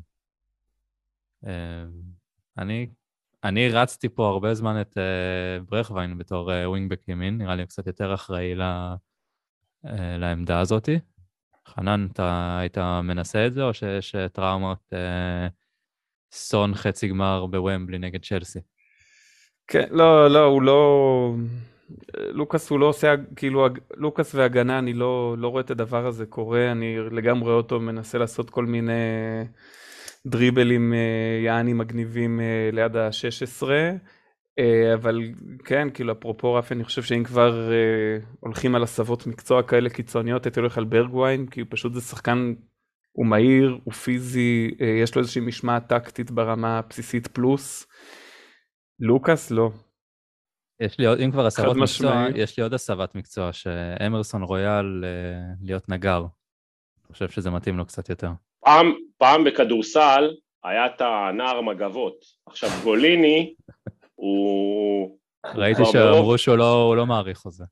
[1.44, 1.48] Uh,
[2.58, 2.90] אני,
[3.44, 7.88] אני רצתי פה הרבה זמן את uh, ברכווין בתור uh, ווינגבק ימין, נראה לי קצת
[7.88, 11.00] יותר אחראי ל, uh, לעמדה הזאתי.
[11.76, 14.98] חנן, אתה היית מנסה את זה, או שיש טראומות uh,
[16.32, 18.60] סון חצי גמר בוומבלי נגד צ'לסי?
[19.68, 21.34] כן, לא, לא, הוא לא...
[22.18, 23.68] לוקאס הוא לא עושה, כאילו,
[23.98, 28.18] לוקאס והגנה, אני לא, לא רואה את הדבר הזה קורה, אני לגמרי רואה אותו מנסה
[28.18, 28.94] לעשות כל מיני
[30.26, 33.68] דריבלים אה, יעני מגניבים אה, ליד ה-16,
[34.94, 35.20] אבל
[35.66, 40.46] כן, כאילו, אפרופו רפי, אני חושב שאם כבר אה, הולכים על הסבות מקצוע כאלה קיצוניות,
[40.46, 42.54] הייתי הולך על ברגווין, כי הוא פשוט זה שחקן,
[43.12, 47.88] הוא מהיר, הוא פיזי, אה, יש לו איזושהי משמעת טקטית ברמה הבסיסית פלוס.
[49.00, 49.70] לוקאס לא.
[50.80, 52.26] יש לי עוד, אם כבר הסבת מקצוע.
[52.36, 55.10] יש לי עוד הסבת מקצוע, שאמרסון רויאל אה,
[55.62, 56.20] להיות נגר.
[56.20, 58.32] אני חושב שזה מתאים לו קצת יותר.
[58.66, 60.30] פעם, פעם בכדורסל
[60.64, 62.16] היה את הנער מגבות.
[62.46, 63.54] עכשיו גוליני
[64.22, 65.18] הוא...
[65.56, 67.64] ראיתי שאמרו שהוא לא, לא מעריך חוזה.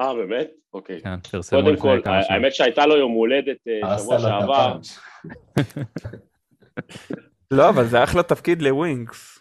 [0.00, 0.50] אה באמת?
[0.74, 1.00] אוקיי.
[1.00, 2.42] כן, פרסמו קודם לפני כל, כמה שנים.
[2.42, 4.78] האמת שהייתה לו יום הולדת אה, שבוע שעבר.
[7.56, 9.38] לא, אבל זה אחלה תפקיד לווינקס.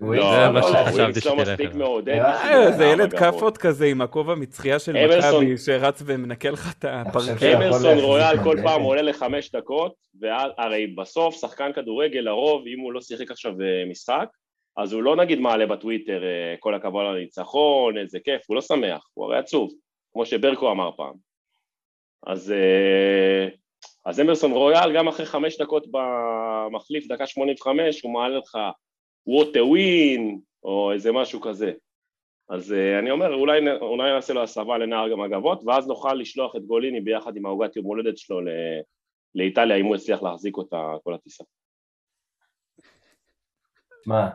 [0.00, 0.22] לא,
[0.60, 1.74] זה לא, ווינקס לא מספיק.
[1.74, 2.18] מעודד.
[2.18, 3.18] אה, זה הנער ילד.
[3.18, 8.56] כאפות כזה עם הכובע מצחייה של מכבי שרץ ומנקה לך את יכול אמרסון רויאל כל?
[8.62, 13.90] פעם עולה לחמש דקות, והרי בסוף שחקן כדורגל לרוב, אם הוא לא שיחק עכשיו אה,
[13.90, 14.28] משחק,
[14.78, 18.60] אז הוא לא נגיד מעלה בטוויטר אה, כל הכבוד על הניצחון, איזה כיף, הוא לא
[18.60, 19.70] שמח, הוא הרי עצוב,
[20.12, 21.14] כמו שברקו אמר פעם.
[22.26, 23.48] אז, אה,
[24.06, 28.58] אז אמרסון רויאל גם אחרי חמש דקות במחליף, דקה שמונים וחמש, הוא מעלה לך
[29.28, 31.72] what a win, או איזה משהו כזה.
[32.50, 36.64] אז uh, אני אומר, אולי, אולי נעשה לו הסבה לנער מגבות, ואז נוכל לשלוח את
[36.64, 38.40] גוליני ביחד עם העוגת יום הולדת שלו
[39.34, 41.44] לאיטליה, אם הוא יצליח להחזיק אותה כל הטיסה.
[44.08, 44.30] מה,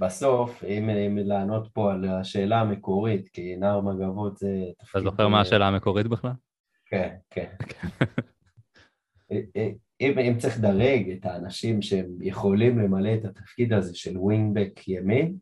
[0.00, 5.00] בסוף, אם, אם לענות פה על השאלה המקורית, כי נער מגבות זה תפקיד...
[5.00, 6.32] אתה זוכר מה השאלה המקורית בכלל?
[6.86, 7.50] כן, כן.
[10.00, 15.36] אם, אם צריך לדרג את האנשים שהם יכולים למלא את התפקיד הזה של ווינגבק ימין,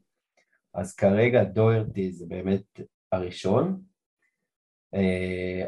[0.75, 2.81] אז כרגע דוירטי זה באמת
[3.13, 3.94] הראשון, אה,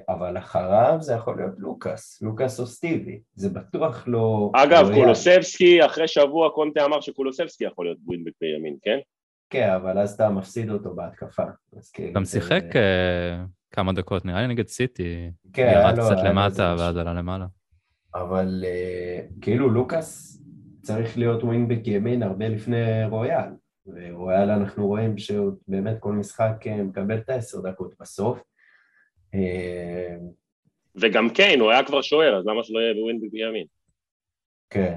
[0.08, 4.50] אבל אחריו זה יכול להיות לוקאס, לוקאס או סטיבי, זה בטוח לא...
[4.54, 5.00] אגב, רויאל.
[5.02, 8.98] קולוסבסקי, אחרי שבוע קונטה אמר שקולוסבסקי יכול להיות ווינבק בימין, כן?
[9.50, 11.42] כן, אבל אז אתה מפסיד אותו בהתקפה.
[11.92, 15.30] כאילו גם שיחק אה, כמה דקות, נראה לי נגד סיטי.
[15.52, 16.74] כן, ירד לו- קצת למטה.
[16.78, 17.46] ואז עלה למעלה.
[18.14, 20.42] אבל אה, כאילו לוקאס
[20.82, 23.48] צריך להיות ווינגבק ימין הרבה לפני רויאל,
[23.86, 28.42] ורויאל אנחנו רואים שהוא באמת כל משחק אה, מקבל את העשר דקות בסוף.
[29.34, 30.16] אה,
[30.94, 33.66] וגם קיין, הוא היה כבר שוער, אז למה שלא יהיה בווינבק בימין?
[34.70, 34.96] כן,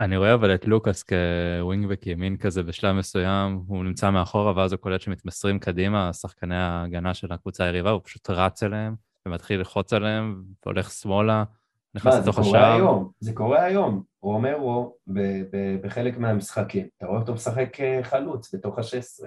[0.00, 4.80] אני רואה אבל את לוקאס כווינגבק ימין כזה בשלב מסוים, הוא נמצא מאחורה ואז הוא
[4.80, 8.94] קולט שמתמסרים קדימה, שחקני ההגנה של הקבוצה היריבה, הוא פשוט רץ אליהם
[9.26, 11.44] ומתחיל ללחוץ עליהם, והולך שמאלה,
[11.94, 12.76] נכנס מה, זה לתוך קורה השער.
[12.76, 14.02] היום, זה קורה היום.
[14.22, 19.26] רומרו ב- ב- בחלק מהמשחקים, אתה רואה אותו משחק אה, חלוץ בתוך ה-16.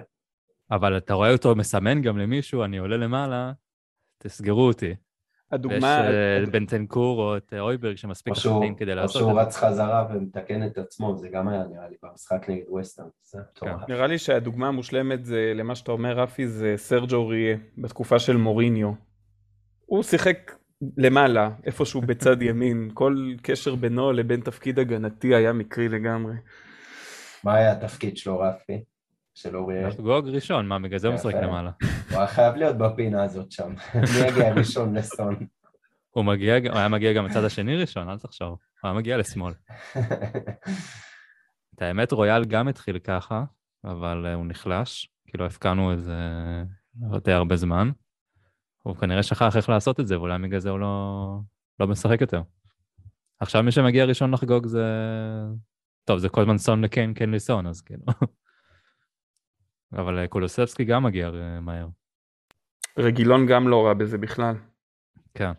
[0.70, 3.52] אבל אתה רואה אותו מסמן גם למישהו, אני עולה למעלה,
[4.26, 4.94] תסגרו אותי.
[5.52, 9.34] הדוגמה, אה, בנטנקור או את אויברג שמספיק או שהוא, חכמים כדי או לעשות שהוא את
[9.34, 9.40] זה.
[9.40, 13.08] רץ חזרה ומתקן את עצמו, זה גם היה נראה לי במשחק נגד ווסטהאם.
[13.22, 13.88] זה מטורף.
[13.88, 18.92] נראה לי שהדוגמה המושלמת זה למה שאתה אומר רפי זה סרג'ו ריה בתקופה של מוריניו.
[19.86, 20.52] הוא שיחק
[20.96, 26.34] למעלה איפשהו בצד ימין כל קשר בינו לבין תפקיד הגנתי היה מקרי לגמרי.
[27.44, 28.84] מה היה התפקיד שלו, רפי?
[29.34, 29.90] של אוריאל?
[29.90, 31.34] גוג ראשון, מה, בגלל זה הוא משחק.
[31.34, 31.70] למעלה.
[32.10, 33.74] הוא היה חייב להיות בפינה הזאת שם.
[33.94, 35.46] מי יגיע ראשון לסון?
[36.10, 38.48] הוא מגיע, הוא היה מגיע גם לצד השני ראשון, אל תחשוב.
[38.48, 39.54] הוא היה מגיע לשמאל.
[41.74, 43.44] את האמת, רויאל גם התחיל ככה,
[43.84, 46.16] אבל אה, הוא נחלש, כאילו הפקענו איזה
[47.24, 47.90] די הרבה זמן.
[48.82, 51.38] הוא כנראה שכח איך לעשות את זה, ואולי בגלל זה הוא לא,
[51.80, 52.42] לא משחק יותר.
[53.40, 54.84] עכשיו מי שמגיע ראשון לחגוג זה...
[56.04, 58.02] טוב, זה כל הזמן סון לקיין, קיין לסון, אז כאילו.
[59.92, 61.86] אבל אה, קולוסבסקי גם מגיע אה, מהר.
[62.98, 64.54] רגילון גם לא רע בזה בכלל.
[65.34, 65.50] כן.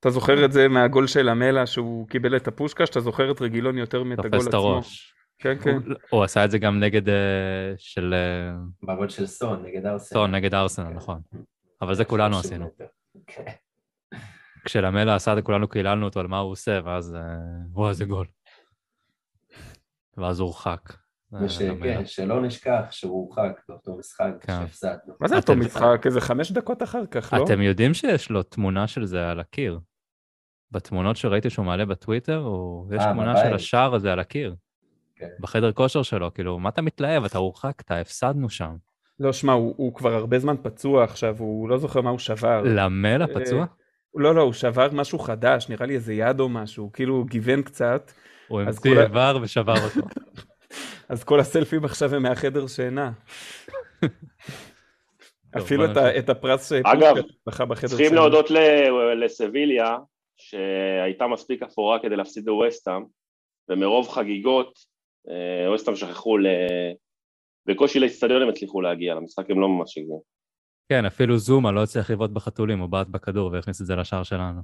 [0.00, 3.78] אתה זוכר את זה מהגול של המלה שהוא קיבל את הפושקה, שאתה זוכר את רגילון
[3.78, 4.60] יותר מאת הגול תופס את עצמו.
[4.60, 5.14] הראש.
[5.38, 5.70] כן, כן.
[5.74, 7.14] הוא- הוא עשה את זה גם נגד אה,
[7.76, 8.14] של
[8.82, 10.18] בגול של סון נגד ארסנל.
[10.18, 10.94] סון נגד ארסנל, כן.
[10.96, 11.20] נכון.
[11.82, 12.70] אבל זה כולנו 30 עשינו.
[13.26, 13.44] כן.
[14.64, 17.16] כשלמלה עשה את זה כולנו קיללנו אותו על מה הוא עושה, ואז
[17.72, 18.26] וואו איזה גול.
[20.16, 20.92] ואז הוא הורחק.
[21.34, 21.96] אה, וש- למלה.
[21.96, 24.52] כן, שלא נשכח שהוא הורחק באותו משחק כן.
[24.52, 25.14] שהפסדנו.
[25.20, 26.02] מה זה אותו משחק?
[26.06, 27.44] איזה חמש דקות אחר כך, לא?
[27.44, 29.78] אתם יודעים שיש לו תמונה של זה על הקיר?
[30.70, 32.48] בתמונות שראיתי שהוא מעלה בטוויטר.
[32.94, 33.36] יש אה, תמונה.
[33.36, 34.54] של השער הזה על הקיר.
[35.16, 35.28] כן.
[35.40, 37.24] בחדר כושר שלו, כאילו, מה אתה מתלהב?
[37.24, 38.76] אתה הורחקת, הפסדנו שם.
[39.20, 42.62] לא, שמע, הוא הוא כבר הרבה זמן פצוע עכשיו, הוא לא זוכר מה הוא שבר.
[42.64, 43.66] למלה אה, פצוע?
[44.14, 47.62] לא, לא, הוא שבר משהו חדש, נראה לי איזה יד או משהו, כאילו הוא גיוון
[47.62, 48.12] קצת,
[48.48, 50.00] הוא המציא איבר ושבר אותו.
[51.08, 53.12] אז כל הסלפים עכשיו הם מהחדר שינה.
[55.58, 56.18] אפילו את ה- נמשיך.
[56.24, 58.20] את הפרס אגב, שפושקה זכה בחדר צריכים שינה.
[58.20, 59.96] להודות ל- לסביליה,
[60.36, 63.02] שהייתה מספיק אפורה כדי להפסיד לווסטהאם,
[63.68, 64.72] ומרוב חגיגות,
[65.30, 66.46] אה, ווסטהאם שכחו ל...
[67.66, 70.22] בקושי לאצטדיון הם הצליחו להגיע, למשחק הם לא ממש הגיעו.
[70.88, 74.60] כן, אפילו זומה לא הצליח לבעוט בחתולים, הוא בעט בכדור והכניס את זה לשער שלנו.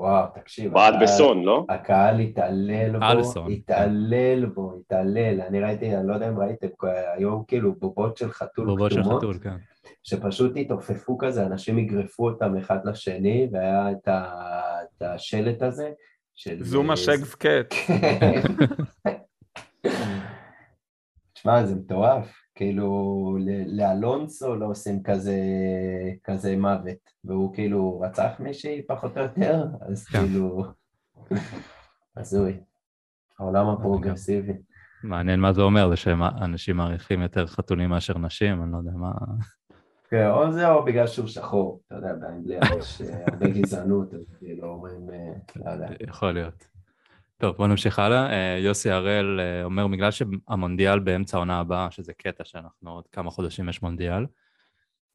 [0.00, 0.76] וואו, תקשיב.
[0.76, 1.64] הקהל- בסון, לא?
[1.68, 3.52] הקהל התעלל בו, אלסון.
[3.52, 5.40] התעלל בו, התעלל.
[5.40, 6.66] אני ראיתי, אני לא יודע אם ראיתם,
[7.16, 9.56] היו כאילו בובות של חתול בובו של חתול, כן.
[10.02, 14.32] שפשוט התעופפו כזה, אנשים יגרפו אותם אחד לשני, והיה את ה-
[14.96, 15.90] את השלט הזה.
[16.34, 17.74] של- זומה שגס קט.
[21.34, 22.34] תשמע, זה מטורף.
[22.58, 25.36] כאילו, לאלונסו לא עושים כזה,
[26.24, 30.18] כזה מוות, והוא כאילו רצח מישהי פחות או יותר, אז כן.
[30.18, 30.64] כאילו,
[32.16, 32.60] הזוי.
[33.38, 34.52] העולם הפרוגרסיבי.
[35.04, 39.12] מעניין מה זה אומר, זה שאנשים מעריכים יותר חתולים מאשר נשים, אני לא יודע מה...
[40.10, 44.36] כן, או זה או בגלל שהוא שחור, אתה יודע, באנגליה יש אה, הרבה גזענות, אז
[44.38, 45.88] כאילו אומרים, אה, לא יודע.
[46.08, 46.77] יכול להיות.
[47.40, 48.32] טוב, בוא נמשיך הלאה.
[48.32, 53.30] אה, יוסי הראל אה, אומר, בגלל שהמונדיאל באמצע העונה הבאה, שזה קטע שאנחנו עוד כמה
[53.30, 54.26] חודשים יש מונדיאל,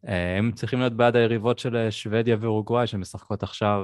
[0.08, 3.82] אה, הם צריכים להיות בעד היריבות של שוודיה ואורוגוואי שמשחקות עכשיו,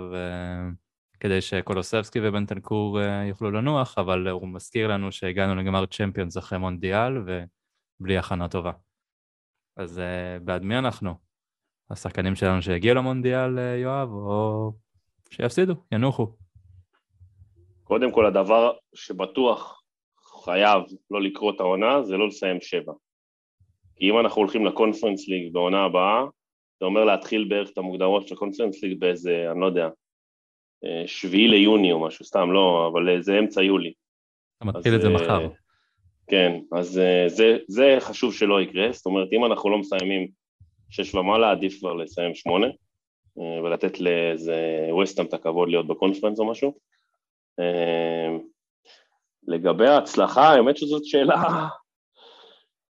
[1.19, 8.17] כדי שקולוסבסקי ובנטנקור יוכלו לנוח, אבל הוא מזכיר לנו שהגענו לגמר צ'מפיונס אחרי מונדיאל ובלי
[8.17, 8.71] הכנה טובה.
[9.77, 10.01] אז
[10.43, 11.15] בעד מי אנחנו?
[11.89, 14.73] השחקנים שלנו שהגיעו למונדיאל, יואב, או
[15.29, 16.38] שיפסידו, ינוחו.
[17.89, 19.81] קודם כל, הדבר שבטוח
[20.43, 22.93] חייב לא לקרות העונה, זה לא לסיים שבע.
[23.95, 26.23] כי אם אנחנו הולכים לקונפרנס ליג בעונה הבאה,
[26.79, 29.89] זה אומר להתחיל בערך את המוקדמות של הקונפרנס ליג באיזה, אני לא יודע,
[30.85, 33.93] אה, שביעי ליוני או משהו, סתם לא, אבל אה, זה אמצע יולי.
[34.57, 35.47] אתה מתחיל את זה אה, מחר.
[36.27, 40.27] כן, אז זה, זה חשוב שלא יקרה, זאת אומרת, אם אנחנו לא מסיימים
[40.89, 42.67] שש ומעלה, עדיף כבר לסיים שמונה,
[43.63, 46.88] ולתת לאיזה ווסטהאם את הכבוד להיות בקונפרנס או משהו.
[47.59, 48.37] אה,
[49.47, 51.67] לגבי ההצלחה, האמת שזאת שאלה...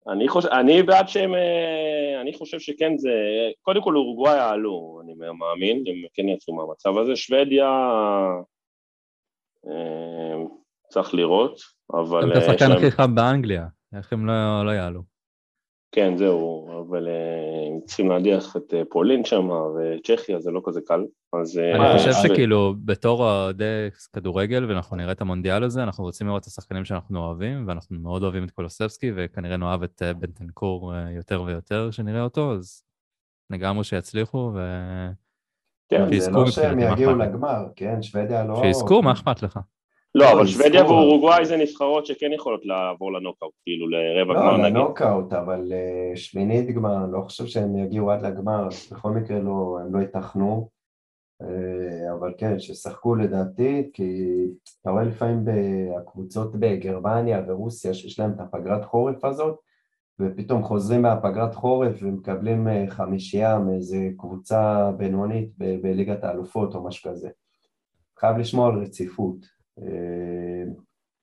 [0.09, 3.11] אני חושב, אני בעד שהם, אה, אני חושב שכן זה,
[3.63, 7.69] קודם כל אורוגוואי יעלו, אני מאמין, הם כן יצאו מהמצב הזה, שוודיה
[9.67, 10.37] אה,
[10.89, 11.61] צריך לראות,
[11.93, 13.67] אבל הם אה, יש השחקן הכי חם באנגליה,
[13.97, 15.18] איך הם לא לא יעלו?
[15.93, 20.81] כן זהו, אבל אה, הם צריכים להדיח את אה, פולין שם וצ'כיה, זה לא כזה
[20.87, 21.59] קל, אז...
[21.59, 26.43] אה, אני חושב שכאילו, בתור אוהדי כדורגל, ואנחנו נראה את המונדיאל הזה, אנחנו רוצים לראות
[26.43, 31.91] את השחקנים שאנחנו אוהבים, ואנחנו מאוד אוהבים את קולוסבסקי, וכנראה נאהב את בנטנקור יותר ויותר
[31.91, 32.83] שנראה אותו, אז
[33.51, 34.61] לגמרי שיצליחו, ו...
[35.89, 37.15] כן, זה לא שהם יגיעו?
[37.15, 38.63] לגמר, כן, שוודיה לא...
[38.63, 39.59] שיזכו, מה אכפת לך?
[40.19, 40.85] לא, אבל לא, שוודיה.
[40.85, 44.77] ואורוגוואי זה נבחרות שכן יכולות לעבור לנוקאוט, כאילו לרבע גמר לא, נגיד.
[44.77, 49.79] לנוקאוט, אבל אה, שמינית גמר, לא חושב שהם יגיעו עד לגמר, אז בכל מקרה לא,
[49.81, 50.69] הם לא ייתכנו.
[51.43, 54.25] אה, אבל כן, ששחקו לדעתי, כי
[54.81, 59.59] אתה רואה לפעמים בקבוצות בגרמניה ורוסיה שיש להם את הפגרת חורף הזאת,
[60.21, 67.29] ופתאום חוזרים מהפגרת חורף ומקבלים אה, חמישייה מאיזה קבוצה בינונית בליגת האלופות או משהו כזה.
[68.19, 69.58] חייב לשמור על רציפות,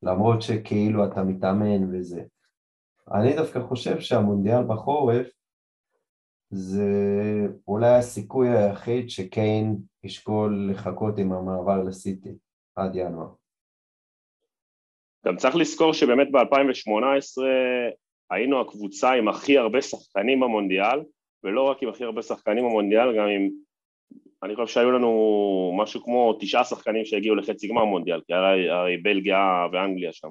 [0.03, 2.21] למרות שכאילו אתה מתאמן וזה.
[3.13, 5.27] אני דווקא חושב שהמונדיאל בחורף
[6.49, 6.91] זה
[7.67, 12.29] אולי הסיכוי היחיד שקיין ישקול לחכות עם המעבר לסיטי
[12.75, 13.29] עד ינואר.
[15.25, 17.41] גם צריך לזכור שבאמת ב-2018
[18.31, 21.03] היינו הקבוצה עם הכי הרבה שחקנים במונדיאל,
[21.43, 23.49] ולא רק עם הכי הרבה שחקנים במונדיאל, גם עם...
[24.43, 28.97] אני חושב שהיו לנו משהו כמו תשעה שחקנים שהגיעו לחצי גמר מונדיאל, כי הרי, הרי
[28.97, 30.29] בלגיה ואנגליה שם.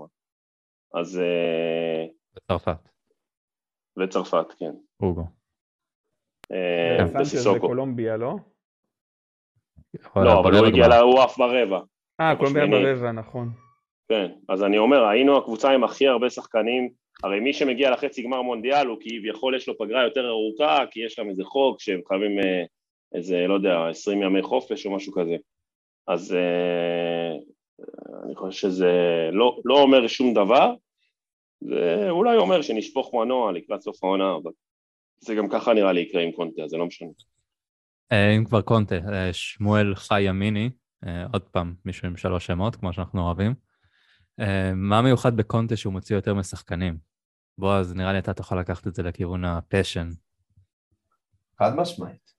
[0.95, 1.19] אז...
[1.19, 2.05] אה,
[2.37, 2.89] בצרפת,
[3.99, 4.73] וצרפת, כן.
[5.03, 5.25] אוגו.
[6.53, 7.59] אה, סנצ'ז בסיסוקו.
[7.67, 8.35] בקולומביה, לא?
[10.17, 11.81] לא, אבל הוא הגיע, ל- הוא עף ברבע.
[12.21, 12.67] אה, קולומביה.
[12.67, 13.51] ברבע, נכון.
[14.09, 16.91] כן, אז אני אומר, היינו הקבוצה עם הכי הרבה שחקנים,
[17.23, 21.19] הרי מי שמגיע לחצי גמר מונדיאל הוא כביכול יש לו פגרה יותר ארוכה, כי יש
[21.19, 22.65] להם איזה חוק שהם חייבים אה,
[23.15, 25.37] איזה, לא יודע, 20 ימי חופש או משהו כזה.
[26.07, 27.33] אז אה,
[28.25, 28.93] אני חושב שזה
[29.33, 30.75] לא, לא אומר שום דבר,
[31.61, 34.51] זה אולי אומר שנשפוך מנוע לקראת סוף העונה, אבל
[35.19, 37.09] זה גם ככה נראה לי יקרה עם קונטה, זה לא משנה.
[38.13, 40.71] אה, אם כבר קונטה, אה, שמואל חי ימיני,
[41.33, 43.55] עוד פעם, מישהו עם שלוש שמות, כמו שאנחנו אוהבים.
[44.75, 46.99] מה מיוחד בקונטה שהוא מוציא יותר משחקנים?
[47.59, 50.09] בועז, נראה לי אתה תוכל לקחת את זה לכיוון הפשן.
[51.59, 52.34] חד משמעית.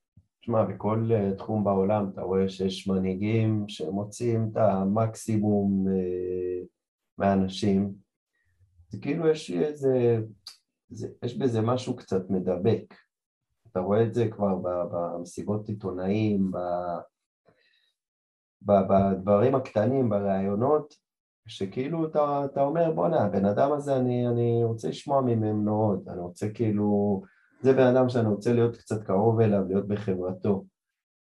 [0.45, 6.63] תשמע, בכל אה, תחום בעולם אתה רואה שיש מנהיגים שמוצאים את המקסימום אה,
[7.17, 7.93] מהאנשים.
[8.89, 10.17] זה כאילו יש איזה,
[10.89, 12.93] זה, יש בזה משהו קצת מדבק.
[13.71, 14.55] אתה רואה את זה כבר
[14.91, 16.51] במסיבות עיתונאים,
[18.61, 20.93] בדברים הקטנים, בראיונות,
[21.47, 26.19] שכאילו אתה, אתה אומר, בואנה, הבן אדם הזה, אני, אני רוצה לשמוע ממנו עוד, אני
[26.19, 27.21] רוצה כאילו...
[27.65, 30.63] זה בן אדם שאני רוצה להיות קצת קרוב אליו, להיות בחברתו.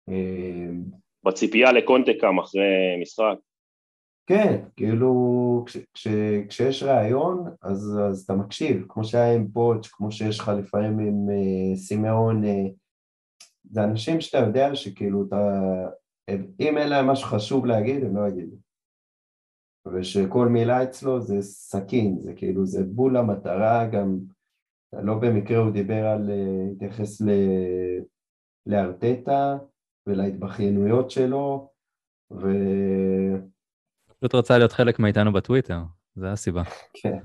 [0.08, 0.68] אה,
[1.24, 3.36] בציפייה לקונטה קם אחרי משחק,
[4.26, 6.08] כן, כאילו, כש, כש,
[6.48, 11.30] כשיש ראיון, אז, אז אתה מקשיב, כמו שהיה עם פוטש, כמו שיש לך לפעמים עם
[11.30, 12.66] אה, סימאון, אה,
[13.70, 15.60] זה אנשים שאתה יודע שכאילו אתה,
[16.60, 18.56] אם אין להם משהו חשוב להגיד, הם לא יגידו.
[19.92, 24.18] ושכל מילה אצלו זה סכין, זה כאילו, זה בול המטרה, גם
[24.92, 27.30] לא במקרה הוא דיבר על, אה, התייחס ל,
[28.66, 29.56] לארטטה
[30.06, 31.70] ולהתבכיינויות שלו,
[32.32, 32.48] ו...
[34.18, 35.78] פשוט רצה להיות חלק מאיתנו בטוויטר,
[36.14, 36.62] זה הסיבה.
[37.02, 37.18] כן.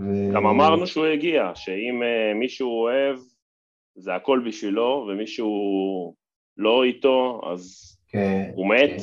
[0.00, 0.32] ו...
[0.34, 3.18] גם אמרנו שהוא הגיע, שאם אה, מישהו אוהב,
[3.96, 5.50] זה הכל בשבילו, ומישהו
[6.56, 9.02] לא איתו, אז כן, הוא מת,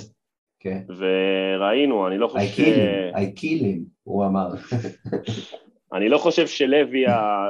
[0.60, 0.82] כן.
[0.88, 4.48] וראינו, אני לא I חושב, kill him, I kill him, הוא אמר.
[5.94, 7.08] אני לא חושב שלוי,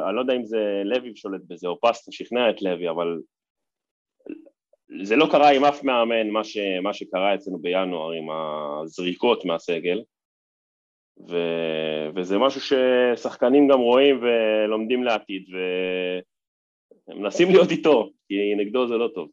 [0.08, 3.20] אני לא יודע אם זה לוי שולט בזה, או פסטה שכנע את לוי, אבל
[5.04, 10.02] זה לא קרה עם אף מאמן, מה, ש, מה שקרה אצלנו בינואר עם הזריקות מהסגל,
[11.30, 11.38] ו,
[12.16, 15.46] וזה משהו ששחקנים גם רואים ולומדים לעתיד,
[17.08, 19.30] ומנסים להיות איתו, כי נגדו זה לא טוב.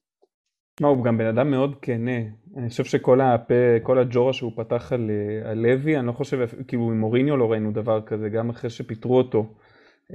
[0.80, 2.18] מה, הוא גם בן אדם מאוד כנה.
[2.56, 6.38] אני חושב שכל הפה, כל הג'ורה שהוא פתח על, אה, על לוי, אני לא חושב,
[6.68, 9.54] כאילו עם מוריניו לא ראינו דבר כזה, גם אחרי שפיטרו אותו,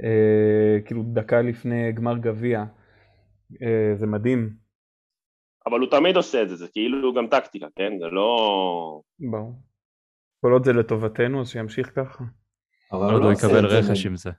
[0.04, 2.64] אה, כאילו דקה לפני גמר גביע.
[3.62, 4.50] אה, זה מדהים,
[5.66, 7.92] אבל הוא תמיד עושה את זה, זה כאילו גם טקטיקה, כן?
[7.98, 9.00] זה לא...
[9.30, 9.54] ברור.
[10.40, 12.24] כל עוד זה לטובתנו, אז שימשיך ככה.
[12.92, 14.30] אבל הוא לא יקבל רכש עם זה.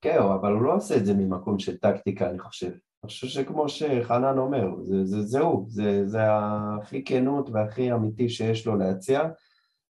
[0.00, 2.70] כן, אבל הוא לא עושה את זה ממקום של טקטיקה, אני חושב.
[3.06, 8.66] אני חושב שכמו שחנן אומר, זה, זה, זהו, זה, זה הכי כנות והכי אמיתי שיש
[8.66, 9.20] לו להציע,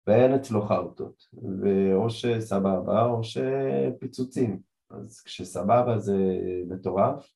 [0.06, 1.22] ואין אצלו חרטות.
[1.32, 4.61] ואו שסבבה או שפיצוצים.
[4.90, 6.16] אז כשסבבה זה
[6.68, 7.26] מטורף,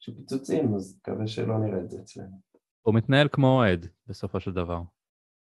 [0.00, 2.40] כשפיצוצים אז מקווה שלא נראה את זה אצלנו.
[2.82, 4.80] הוא מתנהל כמו אוהד, בסופו של דבר.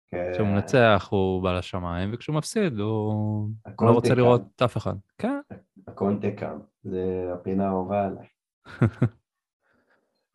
[0.09, 3.49] כן, כשהוא מנצח הוא בא לשמיים, וכשהוא מפסיד הוא
[3.81, 4.14] לא רוצה.
[4.14, 4.95] לראות אף אחד.
[5.18, 5.41] כן,
[5.87, 8.26] הכל תקם, זה הפינה האהובה עליי.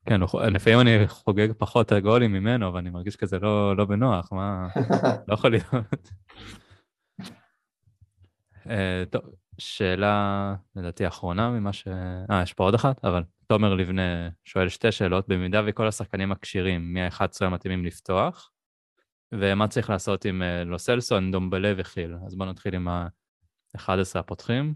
[0.05, 0.21] כן,
[0.53, 4.67] לפעמים אני חוגג פחות גולים ממנו, אבל אני מרגיש כזה לא לא בנוח, מה...
[5.27, 6.09] לא יכול להיות.
[8.69, 9.21] אה, טוב,
[9.57, 11.87] שאלה לדעתי אחרונה ממה ש...
[12.29, 16.93] אה, יש פה עוד אחת, אבל תומר לבנה שואל שתי שאלות, במידה וכל השחקנים הכשירים,
[16.93, 18.51] מי ה-11 המתאימים לפתוח,
[19.31, 22.15] ומה צריך לעשות עם אה, לו סלסו, נדומבלה וחיל.
[22.25, 24.73] אז בואו נתחיל עם ה-11 הפותחים.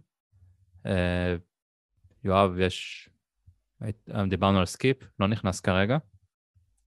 [0.85, 1.35] אה,
[2.23, 3.09] יואב, יש...
[3.81, 5.97] היית- דיברנו על סקיפ, לא נכנס כרגע.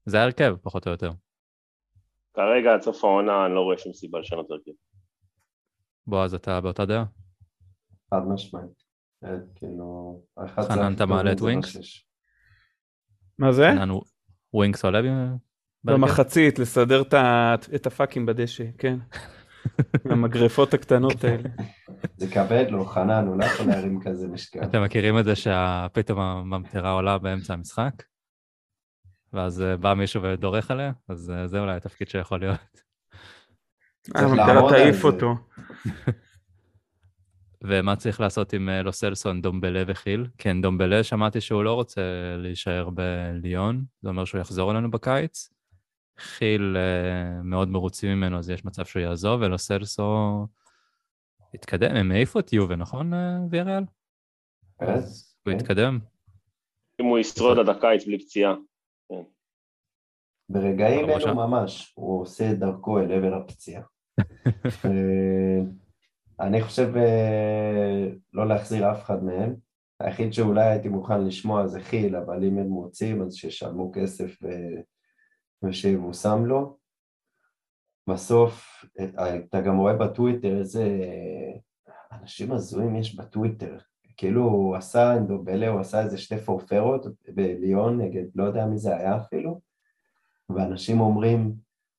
[0.07, 1.11] זה ההרכב, פחות או יותר.
[2.35, 4.71] כרגע עד סוף העונה אני לא רואה שום סיבה לשנות הרכב.
[6.07, 7.05] בועז, אתה באותה דעה?
[8.11, 8.83] חד משמעית.
[9.25, 11.77] אה, כאילו, חנן, אתה מעלה את מה ווינקס?
[13.39, 13.69] מה זה?
[13.79, 13.89] חנן,
[14.55, 15.01] ווינקס עולה?
[15.85, 17.03] במחצית, לסדר
[17.75, 18.99] את הפאקים בדשא, כן.
[20.11, 21.49] המגרפות הקטנות האלה.
[22.17, 24.63] זה כבד לו, חנן, הוא לא יכול להרים כזה משקל.
[24.63, 28.03] אתם מכירים את זה שפתאום הממטרה עולה באמצע המשחק?
[29.33, 30.93] ואז אה, בא מישהו ודורך עליה?
[31.09, 32.83] אז אה, זה אולי התפקיד שיכול להיות.
[34.17, 35.05] אה, על תעיף.
[35.05, 35.35] אותו.
[37.65, 40.27] ומה צריך לעשות עם לוסלסון, דומבלה וחיל?
[40.39, 42.03] כן, דומבלה, שמעתי שהוא לא רוצה
[42.39, 45.49] להישאר בליון, זה אומר שהוא יחזור אלינו בקיץ.
[46.19, 50.47] חיל אה, מאוד מרוצים ממנו, אז יש מצב שהוא יעזוב, ולוסלסו
[51.55, 51.97] יתקדם.
[51.97, 53.85] הם העיפו את יובה, נכון, אה, ויאריאל?
[54.81, 55.59] כן, אז הוא כן.
[55.61, 55.99] יתקדם.
[57.01, 58.55] אם הוא ישרוד עד הקיץ בלי פציעה.
[60.49, 61.35] ברגעים ברור אלו.
[61.35, 63.83] ממש, הוא עושה את דרכו אל עבר הפציעה.
[64.85, 65.61] אה,
[66.41, 66.93] אני חושב
[68.33, 69.55] לא להחזיר אף אחד מהם.
[70.01, 74.81] היחיד שאולי הייתי מוכן לשמוע זה חיל, אבל אם הם רוצים אז שישלמו כסף ו-
[75.63, 76.77] ושיבושם לו.
[78.09, 78.85] בסוף,
[79.19, 80.85] אה, אתה גם רואה בטוויטר איזה
[82.13, 83.79] אנשים הזויים יש בטוויטר.
[84.17, 88.97] כאילו הוא עשה אנדובלה, הוא עשה איזה שתי פורפרות בליון נגד לא יודע מי זה
[88.97, 89.61] היה אפילו,
[90.49, 91.55] ואנשים אומרים,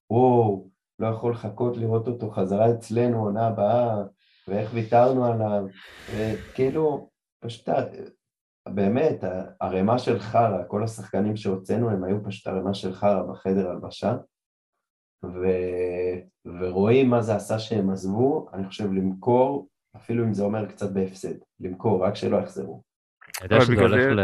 [0.09, 4.03] וואו, לא יכול לחכות לראות אותו חזרה אצלנו עונה הבאה,
[4.47, 5.63] ואיך ויתרנו עליו,
[6.15, 7.09] וכאילו,
[7.39, 7.69] פשוט,
[8.69, 9.23] באמת,
[9.59, 14.15] ערימה של חרא, כל השחקנים שהוצאנו הם היו פשוט ערימה של חרא בחדר הלבשה,
[15.25, 15.37] ו...
[16.45, 21.33] ורואים מה זה עשה שהם עזבו, אני חושב למכור, אפילו אם זה אומר קצת בהפסד,
[21.59, 22.81] למכור, רק שלא יחזרו.
[23.41, 24.19] אני יודע שזה הולך זה- ל...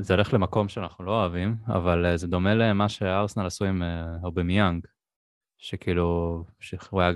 [0.00, 4.16] זה הולך למקום שאנחנו לא אוהבים, אבל אה, זה דומה למה שארסנל עשו עם אה,
[4.24, 4.86] אובמיאנג,
[5.58, 7.10] שכאילו, שהוא היה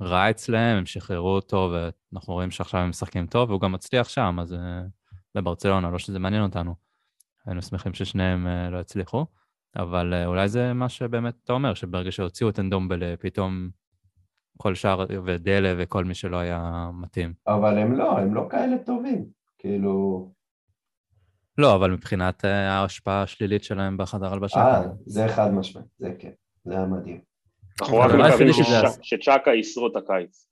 [0.00, 1.72] רע אצלם, הם שחררו אותו,
[2.12, 4.82] ואנחנו רואים שעכשיו הם משחקים טוב, והוא גם מצליח שם, אז אה,
[5.34, 6.74] בברצלונה, לא שזה מעניין אותנו.
[7.46, 9.26] היינו שמחים ששניהם אה, לא הצליחו,
[9.76, 13.70] אבל אה, אולי זה מה שבאמת אתה אומר, שברגע שהוציאו את אנדומבלה, פתאום
[14.56, 17.34] כל שאר, ודלה וכל מי שלא היה מתאים.
[17.46, 19.24] אבל הם לא, הם לא כאלה טובים,
[19.58, 20.28] כאילו...
[21.58, 24.60] לא, אבל מבחינת אה, ההשפעה השלילית שלהם בחדר הלבשה.
[24.60, 26.30] אה, זה חד משמעית, זה כן,
[26.64, 27.20] זה היה מדהים.
[27.82, 28.48] אנחנו רק מקווים
[29.02, 30.46] שצ'אקה ישרוד את הקיץ.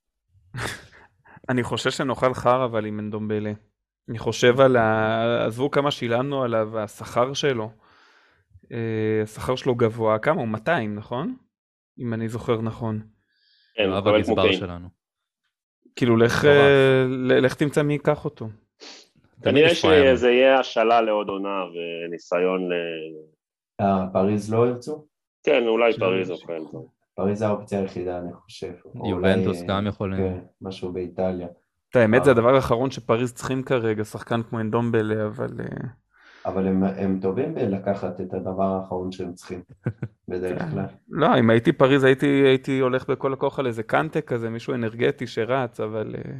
[1.51, 3.53] אני חושב שנאכל חרא אבל עם אנדומבלה.
[4.09, 5.47] אני חושב על ה...
[5.47, 7.71] עזבו כמה שילמנו עליו, השכר שלו.
[8.73, 10.41] אה, השכר שלו גבוה, כמה?
[10.41, 11.37] הוא 200, נכון?
[11.99, 13.01] אם אני זוכר נכון.
[13.75, 14.53] כן, מקבל הגזבר.
[14.53, 14.89] שלנו.
[15.97, 16.45] כאילו, לך.
[16.45, 17.05] אה,
[17.41, 18.49] לך תמצא מי ייקח אותו.
[19.43, 20.15] תמיד כנראה.
[20.17, 21.49] שזה יהיה השאלה לעוד עונה
[22.09, 22.73] וניסיון ל...
[23.81, 25.07] אה, פריז לא ירצו?
[25.43, 26.63] כן, אולי פריז או של- כן.
[27.15, 28.73] פריז זה האופציה היחידה, אני חושב.
[29.11, 30.19] יובנטוס אולי, גם אה, יכולים.
[30.19, 31.49] כן, משהו באיטליה.
[31.91, 32.37] את האמת, זה אה.
[32.37, 35.61] הדבר האחרון שפריז צריכים כרגע, שחקן כמו אנדומבלה, אבל...
[35.61, 35.89] אה,
[36.45, 39.63] אבל הם, הם טובים בלקחת את הדבר האחרון שהם צריכים,
[40.29, 40.87] בדרך כלל.
[41.09, 45.27] לא, אם הייתי פריז הייתי, הייתי הולך בכל הכוח על איזה קנטה כזה, מישהו אנרגטי
[45.27, 46.15] שרץ, אבל...
[46.19, 46.33] אה,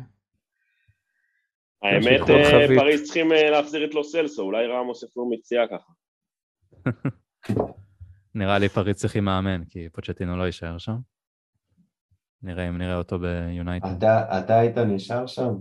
[1.83, 2.21] האמת.
[2.77, 5.93] פריז צריכים להחזיר את לוסלסו, אולי רמוס יפלו מפציעה ככה.
[8.35, 10.97] נראה לי פריז צריכים מאמן, כי פוצ'טינו לא יישאר שם.
[12.43, 13.97] נראה אם נראה אותו ביונייטד.
[13.97, 15.55] אתה, אתה היית נשאר שם?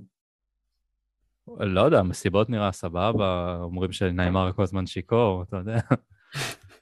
[1.59, 5.79] לא יודע, מסיבות נראה סבבה, אומרים שניימר כל הזמן שיכור, אתה יודע,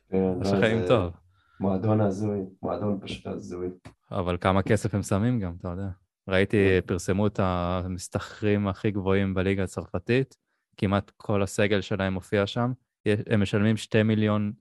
[0.09, 1.13] כן, יש לא, חיים טוב.
[1.59, 3.69] מועדון הזוי, מועדון פשוט הזוי.
[4.11, 5.87] אבל כמה כסף הם שמים גם, אתה יודע.
[6.27, 10.37] ראיתי, פרסמו את המסתחרים הכי גבוהים בליגה הצרפתית,
[10.77, 12.71] כמעט כל הסגל שלהם מופיע שם.
[13.05, 14.53] הם משלמים 2 מיליון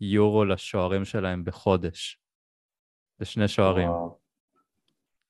[0.00, 2.20] יורו לשוערים שלהם בחודש.
[3.18, 3.88] זה שני שוערים.
[3.88, 4.18] וואו.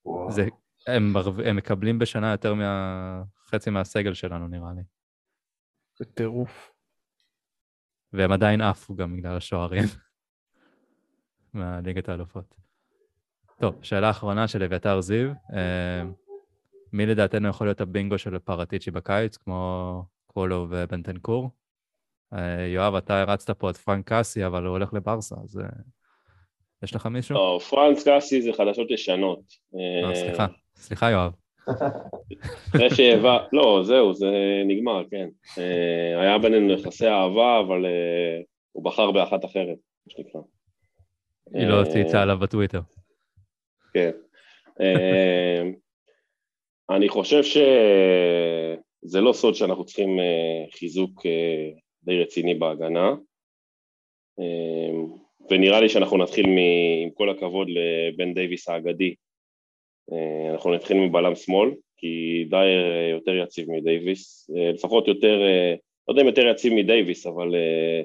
[0.09, 0.33] וואו.
[0.33, 0.47] זה,
[0.87, 1.13] הם,
[1.45, 4.83] הם מקבלים בשנה יותר מחצי מהסגל שלנו, נראה לי.
[5.99, 6.73] זה טירוף.
[8.13, 9.85] והם עדיין עפו גם בגלל השוערים
[11.55, 12.55] מהליגת האלופות.
[13.61, 15.33] טוב, שאלה אחרונה של אביתר זיו.
[15.55, 16.03] אה,
[16.93, 21.51] מי לדעתנו יכול להיות הבינגו של פרטיצ'י בקיץ, כמו קולו ובנטנקור?
[22.33, 25.69] אה, יואב, אתה הרצת פה את פרנק קאסי, אבל הוא הולך לברסה, אז אה,
[26.83, 27.35] יש לך מישהו?
[27.35, 29.41] לא, פרנס קאסי זה חדשות ישנות.
[29.75, 31.33] אה, אה, סליחה, סליחה יואב.
[32.69, 33.47] אחרי שהעבר...
[33.53, 34.31] לא, זהו, זה
[34.67, 35.29] נגמר, כן.
[35.59, 37.87] אה, היה בינינו יחסי אהבה, אבל
[38.73, 39.77] הוא בחר באחת אחרת,
[40.07, 40.41] מה שנקרא.
[41.55, 42.81] היא לא צייצה עליו בטוויטר.
[43.95, 44.11] כן.
[46.91, 50.19] אני חושב שזה לא סוד שאנחנו צריכים
[50.79, 51.27] חיזוק
[52.03, 53.15] די רציני בהגנה,
[55.51, 59.15] ונראה לי שאנחנו נתחיל, מ- עם כל הכבוד לבן דייוויס האגדי,
[60.13, 65.75] אה, אנחנו נתחיל מבלם שמאל, כי דייר יותר יציב מדייוויס, אה, לפחות יותר, אה,
[66.09, 68.03] לא יודע אם יותר יציב מדייוויס, אבל אה,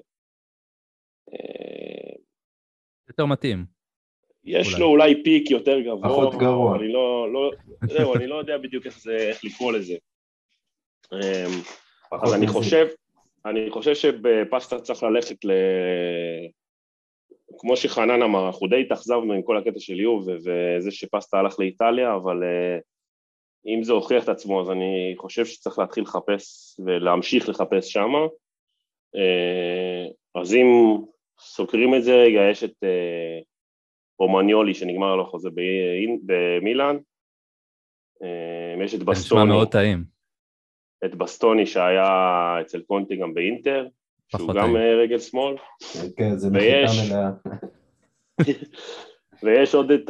[1.33, 2.13] אה,
[3.07, 3.65] יותר מתאים.
[4.45, 4.79] יש אולי.
[4.79, 6.77] לו אולי פיק יותר גבוה, פחות גרוע.
[6.77, 7.51] אני לא, לא,
[7.87, 9.95] זהו, אני לא יודע בדיוק איך זה, איך לקרוא לזה.
[12.23, 12.47] אז אני.
[12.47, 12.87] חושב,
[13.45, 15.51] אני חושב שבפסטה צריך ללכת ל...
[17.57, 22.15] כמו שחנן אמר, אנחנו די התאכזבנו עם כל הקטע של יוב וזה שפסטה הלך לאיטליה,
[22.15, 22.79] אבל אה,
[23.65, 28.27] אם זה הוכיח את עצמו, אז אני חושב שצריך להתחיל לחפש ולהמשיך לחפש שמה.
[29.15, 30.07] אה,
[30.41, 30.67] אז אם
[31.39, 33.39] סוקרים את זה רגע, יש את אה,
[34.19, 35.49] רומניולי שנגמר לו חוזה
[36.25, 36.97] במילאן,
[38.23, 40.03] אה, יש את נשמע בסטוני, מאוד טעים.
[41.05, 42.11] את בסטוני שהיה
[42.61, 43.87] אצל קונטי גם באינטר,
[44.37, 44.75] שהוא גם.
[44.75, 45.55] אה, רגל שמאל,
[46.17, 47.31] כן, זה ויש- מחיקה מלאה.
[49.43, 50.09] ויש עוד את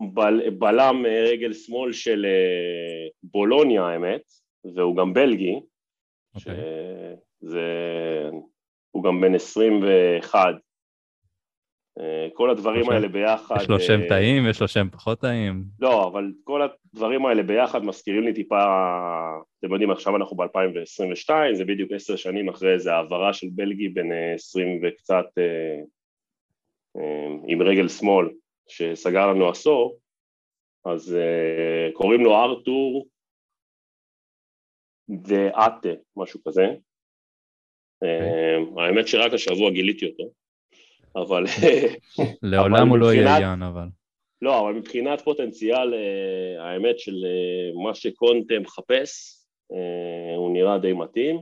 [0.00, 4.22] הבלם אה, רגל שמאל של אה, בולוניה האמת,
[4.76, 5.60] והוא גם בלגי,
[6.34, 6.54] אוקיי.
[7.42, 7.60] שזה...
[8.90, 10.54] הוא גם בן 21.
[12.00, 13.56] אה, כל הדברים האלה ביחד...
[13.60, 15.64] יש לו שם אה, טעים, יש לו שם פחות טעים.
[15.80, 18.64] לא, אבל כל הדברים האלה ביחד מזכירים לי טיפה,
[19.58, 24.12] אתם יודעים, עכשיו אנחנו ב-2022, זה בדיוק עשר שנים אחרי איזה העברה של בלגי בין
[24.12, 25.80] אה, 20 וקצת אה,
[26.96, 28.28] אה, עם רגל שמאל,
[28.68, 29.98] שסגר לנו עשור,
[30.84, 31.16] אז
[31.92, 33.06] קוראים לו ארתור
[35.08, 36.66] דה אטה, משהו כזה.
[38.02, 40.24] אה, האמת שרק השבוע גיליתי אותו,
[41.16, 41.44] אבל...
[42.42, 43.88] לעולם הוא לא יהיה יאן, אבל.
[44.42, 49.40] לא, אבל מבחינת פוטנציאל, אה, האמת של אה, מה שקונטה מחפש,
[49.72, 51.40] אה, הוא נראה די מתאים.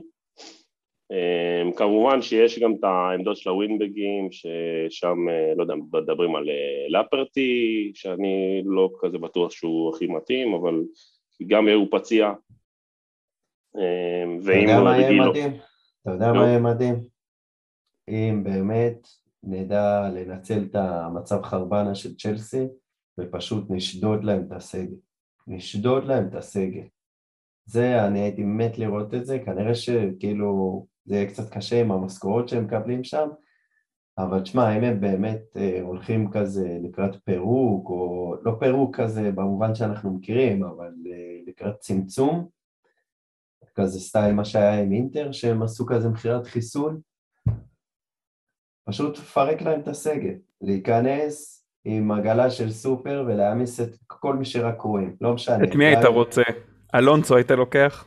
[1.75, 5.17] כמובן שיש גם את העמדות של הווינבגים, ששם,
[5.57, 6.49] לא יודע, מדברים על
[6.89, 10.83] לפרטי, שאני לא כזה בטוח שהוא הכי מתאים, אבל
[11.47, 12.31] גם הוא פציע.
[13.69, 13.79] אתה
[14.43, 15.29] ואם יודע הוא.
[15.29, 15.53] מדהים?
[16.01, 16.33] אתה יודע.
[16.33, 16.95] מה יהיה מדהים?
[18.09, 19.07] אם באמת
[19.43, 22.67] נדע לנצל את המצב חרבנה של צ'לסי
[23.19, 24.95] ופשוט נשדוד להם את הסגל.
[25.47, 26.87] נשדוד להם את הסגל.
[27.65, 32.49] זה, אני הייתי מת לראות את זה, כנראה שכאילו זה יהיה קצת קשה עם המשכורות
[32.49, 33.27] שהם מקבלים שם,
[34.17, 39.75] אבל תשמע, אם הם באמת אה, הולכים כזה לקראת פירוק, או לא פירוק כזה במובן
[39.75, 42.47] שאנחנו מכירים, אבל אה, לקראת צמצום,
[43.75, 47.01] כזה סטייל מה שהיה עם אינטר, שהם עשו כזה מכירת חיסול,
[48.87, 54.81] פשוט לפרק להם את הסגל, להיכנס עם עגלה של סופר ולהעמיס את כל מי שרק
[54.81, 55.63] רואים, לא משנה.
[55.63, 56.41] את מי היית רוצה?
[56.95, 58.05] אלונסו היית לוקח?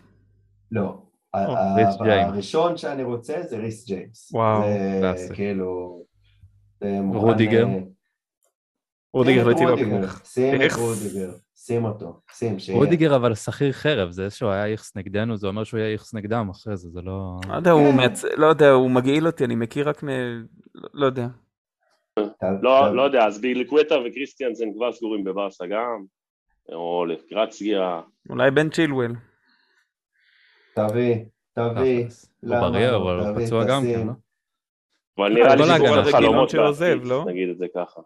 [0.70, 1.02] לא.
[1.34, 4.32] הראשון שאני רוצה זה ריס ג'יימס.
[4.32, 4.62] וואו,
[5.16, 5.34] זה.
[5.34, 6.02] כאילו...
[7.14, 7.66] רודיגר?
[7.66, 7.78] אה,
[9.14, 10.24] רודיגר שים הייתי את רודיגר, לוקח.
[10.24, 10.72] שים את?
[10.72, 11.30] רודיגר,
[11.66, 12.78] שים אותו, שים, שיהיה.
[12.78, 16.48] רודיגר אבל שכיר חרב, זה שהוא היה איכס נגדנו, זה אומר שהוא יהיה איכס נגדם
[16.50, 17.40] אחרי זה, זה לא...
[17.48, 17.96] לא יודע, הוא כן.
[17.96, 18.24] מייצ...
[18.24, 20.08] לא יודע, הוא מגעיל אותי, אני מכיר רק מ...
[20.74, 21.26] לא- לא יודע.
[22.62, 26.04] לא, לא יודע, אז ביליקווטה וקריסטיאנסן כבר סגורים בברסה גם,
[26.72, 28.02] או לקראת סגירה.
[28.30, 29.12] אולי בן צ'ילואל.
[30.76, 31.16] תביא,
[31.52, 32.06] תביא.
[32.40, 32.96] הוא בריא, לא?
[32.96, 33.82] אבל הוא פצוע גם.
[33.82, 34.12] כן, לא?
[35.18, 36.02] אבל נראה לי כל שזה ההגנה.
[36.02, 37.24] כבר חלומות של עוזב, לא?
[37.28, 38.00] נגיד את זה ככה.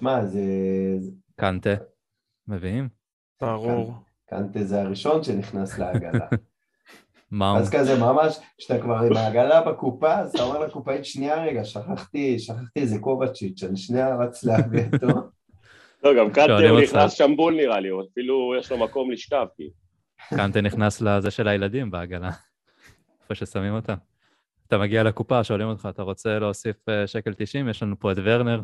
[0.00, 0.26] מה.
[0.26, 1.10] זה-
[1.40, 1.74] קנטה,
[2.48, 2.88] מביאים?
[3.40, 3.94] ברור.
[4.30, 6.26] קנטה זה הראשון שנכנס לעגלה.
[7.30, 7.58] מה?
[7.58, 12.38] אז כזה ממש, כשאתה כבר עם העגלה בקופה, אז אתה אומר לקופאית, שנייה רגע, שכחתי,
[12.38, 15.06] שכחתי איזה קובצ'יץ', אני שנייה רץ להביא אותו.
[16.04, 16.80] לא, גם קנטה הוא.
[16.80, 19.70] נכנס שם בול נראה לי, אפילו יש לו מקום לשכב, כאילו.
[20.30, 22.30] קנטה נכנס לזה של הילדים בעגלה,
[23.22, 23.94] איפה ששמים אותה.
[24.66, 27.68] אתה מגיע לקופה, שואלים אותך, אתה רוצה להוסיף אה, שקל 90?
[27.68, 28.60] יש לנו פה את ורנר.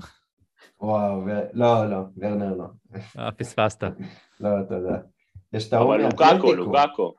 [0.81, 1.27] וואו.
[1.53, 2.65] לא, לא, ורנר לא.
[3.19, 3.85] אה, פספסת.
[4.41, 4.99] לא, תודה.
[5.53, 6.55] יש את ההוא אבל לוקאקו.
[6.55, 7.15] לוקאקו.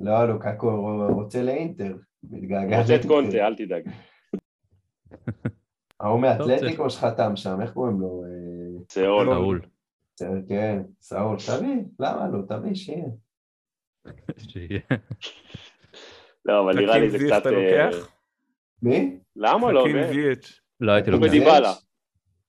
[0.00, 1.96] לא, לוקאקו רוצה לאינטר.
[2.22, 3.06] מתגעגע רוצה את.
[3.06, 3.82] קונטה, אל תדאג.
[6.00, 8.24] ההוא מאתלטיקו שחתם שם, איך קוראים לו?
[8.24, 9.26] אה, צאול.
[9.26, 9.34] לא.
[9.34, 9.60] נעול.
[10.48, 12.38] כן, סאול, תביא, למה לא?
[12.48, 13.08] תביא, שיהיה.
[14.48, 14.80] שיהיה.
[16.44, 17.46] לא, אבל נראה לי זה קצת...
[17.46, 18.08] אה, לוקח?
[18.82, 19.18] מי?
[19.36, 19.84] למה לא?
[20.80, 21.32] לא הייתי הוא לוקח.
[21.32, 21.72] בדיבלה.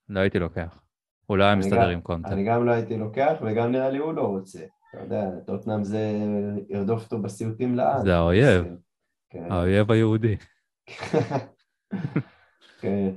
[0.09, 0.81] לא הייתי לוקח.
[1.25, 2.29] הוא לא היה מסתדר עם קונטה.
[2.29, 4.59] אני גם לא הייתי לוקח, וגם נראה לי הוא לא רוצה.
[4.89, 6.13] אתה יודע, טוטנאם זה
[6.69, 8.03] ירדוף אותו בסיוטים לעד.
[8.03, 8.65] זה האויב.
[9.29, 9.51] כן.
[9.51, 10.35] האויב היהודי.
[12.81, 13.09] כן.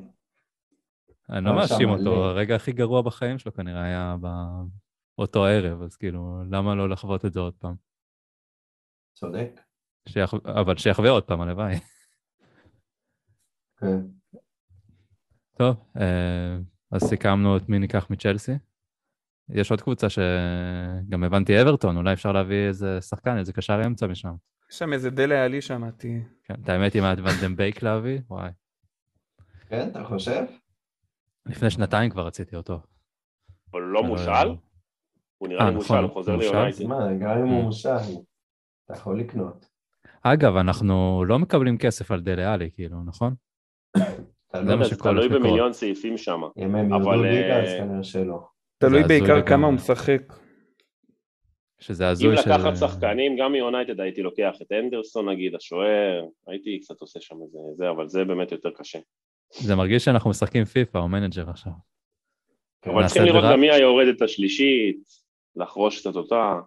[1.30, 1.88] אני לא מאשים.
[1.88, 4.16] אותו, הרגע הכי גרוע בחיים שלו כנראה היה
[5.18, 7.74] באותו ערב, אז כאילו, למה לא לחוות את זה עוד פעם?
[9.14, 9.60] צודק.
[10.08, 10.34] שיח...
[10.44, 11.74] אבל שיחווה עוד פעם, הלוואי.
[13.80, 14.00] כן.
[15.58, 16.56] טוב, אה,
[16.92, 18.52] אז סיכמנו את מי ניקח מצ'לסי.
[19.48, 24.34] יש עוד קבוצה שגם הבנתי אברטון, אולי אפשר להביא איזה שחקן, איזה קשר אמצע משם.
[24.70, 26.20] יש שם איזה דלה עלי שמעתי.
[26.44, 28.50] כן, את האמת, אם היה את ונדם בייק להביא, וואי.
[29.68, 30.44] כן, אתה חושב?
[31.46, 32.80] לפני שנתיים כבר רציתי אותו.
[33.72, 34.56] אבל הוא לא אבל- מושל?
[35.38, 36.84] הוא נראה אה, לי נכון, מושאל, הוא חוזר ליונייטד.
[36.86, 37.64] מה, גם אם הוא ממ.
[37.64, 37.88] מושאל,
[38.84, 39.66] אתה יכול לקנות.
[40.22, 43.34] אגב, אנחנו לא מקבלים כסף על דלה עלי, כאילו, נכון?
[44.56, 45.28] זה לא תלוי.
[45.28, 46.40] במיליון סעיפים שם.
[46.58, 48.40] אם הם אבל, ירדו ליגה, אז אה, כנראה שלא.
[48.78, 49.42] תלוי בעיקר.
[49.46, 50.22] כמה הוא משחק.
[51.80, 52.50] שזה אם הזוי של...
[52.50, 57.58] לקחת שחקנים, גם מיונייטד הייתי לוקח את הנדרסון נגיד, השוער, הייתי קצת עושה שם איזה
[57.76, 58.98] זה, אבל זה באמת יותר קשה.
[59.52, 61.72] זה מרגיש שאנחנו משחקים פיפא או מנג'ר עכשיו.
[62.86, 63.52] אבל נעשה צריכים לראות?
[63.52, 65.02] גם מי היורדת השלישית,
[65.56, 66.60] לחרוש קצת אותה.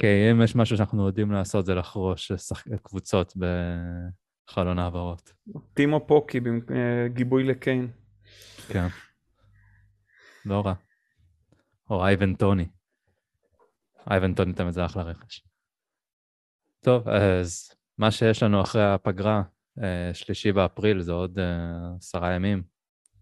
[0.00, 2.32] כי אם יש משהו שאנחנו יודעים לעשות זה לחרוש.
[2.82, 3.32] קבוצות
[4.46, 5.32] בחלון העברות.
[5.74, 7.90] טימו פוקי בגיבוי לקיין.
[8.68, 8.86] כן.
[10.44, 10.74] לא רע.
[11.90, 12.66] או אייבן טוני.
[14.10, 15.44] אייבן טוני תמיד זה אחלה רכש.
[16.80, 19.42] טוב, אז מה שיש לנו אחרי הפגרה,
[19.82, 22.62] אה, שלישי באפריל, זה עוד אה, עשרה ימים.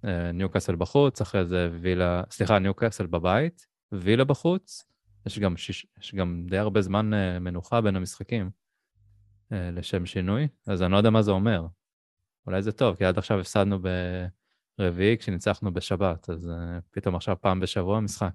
[0.04, 4.88] אה, ניוקאסל בחוץ, אחרי זה וילה, סליחה, ניוקאסל בבית, וילה בחוץ.
[5.26, 8.50] יש גם, שיש, יש גם די הרבה זמן מנוחה בין המשחקים
[9.52, 11.66] לשם שינוי, אז אני לא יודע מה זה אומר.
[12.46, 13.78] אולי זה טוב, כי עד עכשיו הפסדנו
[14.78, 16.50] ברביעי כשניצחנו בשבת, אז
[16.90, 18.32] פתאום עכשיו פעם בשבוע משחק.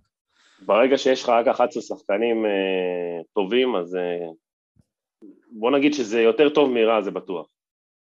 [0.66, 2.46] ברגע שיש לך רק 11 שחקנים
[3.34, 3.98] טובים, אז
[5.52, 7.48] בוא נגיד שזה יותר טוב מרע, זה בטוח.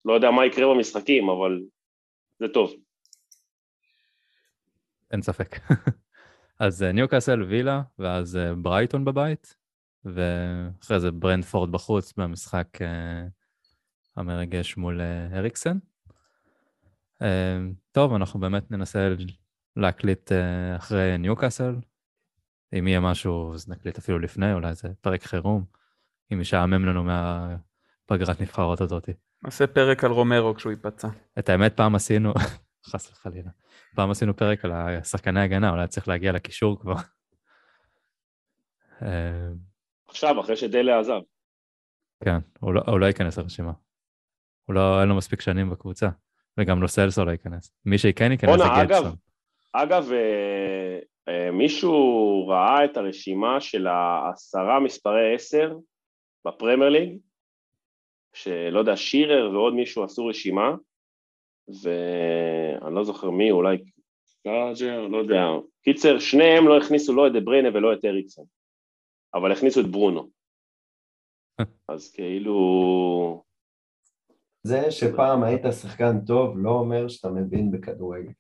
[0.05, 1.61] לא יודע מה יקרה במשחקים, אבל
[2.39, 2.73] זה טוב.
[5.11, 5.57] אין ספק.
[6.61, 9.57] אז אה, ניוקאסל, וילה, ואז אה, ברייטון בבית,
[10.05, 12.85] ואחרי זה ברנדפורד בחוץ במשחק uh,
[14.17, 15.79] המרגש מול uh, אריקסן.
[17.23, 17.27] Uh,
[17.93, 19.15] טוב, אנחנו באמת ננסה
[19.77, 20.33] להקליט
[20.77, 21.77] אחרי ניוקאסל.
[22.79, 25.65] אם יהיה משהו, אז נקליט אפילו לפני, אולי זה פרק חירום.
[26.33, 29.13] אם ישעמם לנו מהפגרת נבחרות הזאתי.
[29.43, 31.09] נעשה פרק על רומרו כשהוא ייפצע.
[31.39, 32.33] את האמת, פעם עשינו,
[32.91, 33.51] חס וחלילה,
[33.95, 36.95] פעם עשינו פרק על שחקני הגנה, אולי צריך להגיע לקישור כבר.
[40.19, 41.21] עכשיו, אחרי שדלה עזב.
[42.25, 43.73] כן, הוא לא, הוא לא ייכנס לרשימה.
[44.65, 46.09] הוא לא, אין לו מספיק שנים בקבוצה,
[46.59, 47.73] וגם לא סלסו לא ייכנס.
[47.85, 49.15] מי שכן ייכנס זה גדסון.
[49.73, 55.77] אגב, אה, אה, מישהו ראה את הרשימה של העשרה מספרי עשר
[56.47, 57.19] בפרמייר ליג,
[58.35, 60.75] שלא יודע, שירר ועוד מישהו עשו רשימה,
[61.83, 63.77] ואני לא זוכר מי, אולי
[64.45, 65.45] לא יודע.
[65.83, 68.45] קיצר, שניהם לא הכניסו לא את דה בריינה ולא את אריקסון,
[69.35, 70.29] אבל הכניסו את ברונו.
[71.89, 73.45] אז כאילו...
[74.63, 78.33] זה שפעם היית שחקן טוב לא אומר שאתה מבין בכדורגל.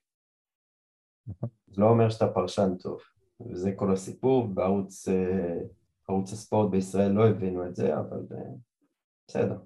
[1.66, 3.00] זה לא אומר שאתה פרשן טוב,
[3.40, 5.58] וזה כל הסיפור, בערוץ אה,
[6.08, 8.50] ערוץ הספורט בישראל לא הבינו את זה, אבל אה,
[9.28, 9.58] בסדר.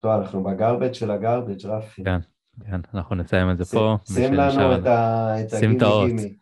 [0.00, 2.04] טוב, אנחנו בגרבג' של הגרבג', רפי.
[2.04, 2.20] כן,
[2.66, 3.96] כן, אנחנו נסיים את זה פה.
[4.04, 6.38] שים לנו את הגימי גימי.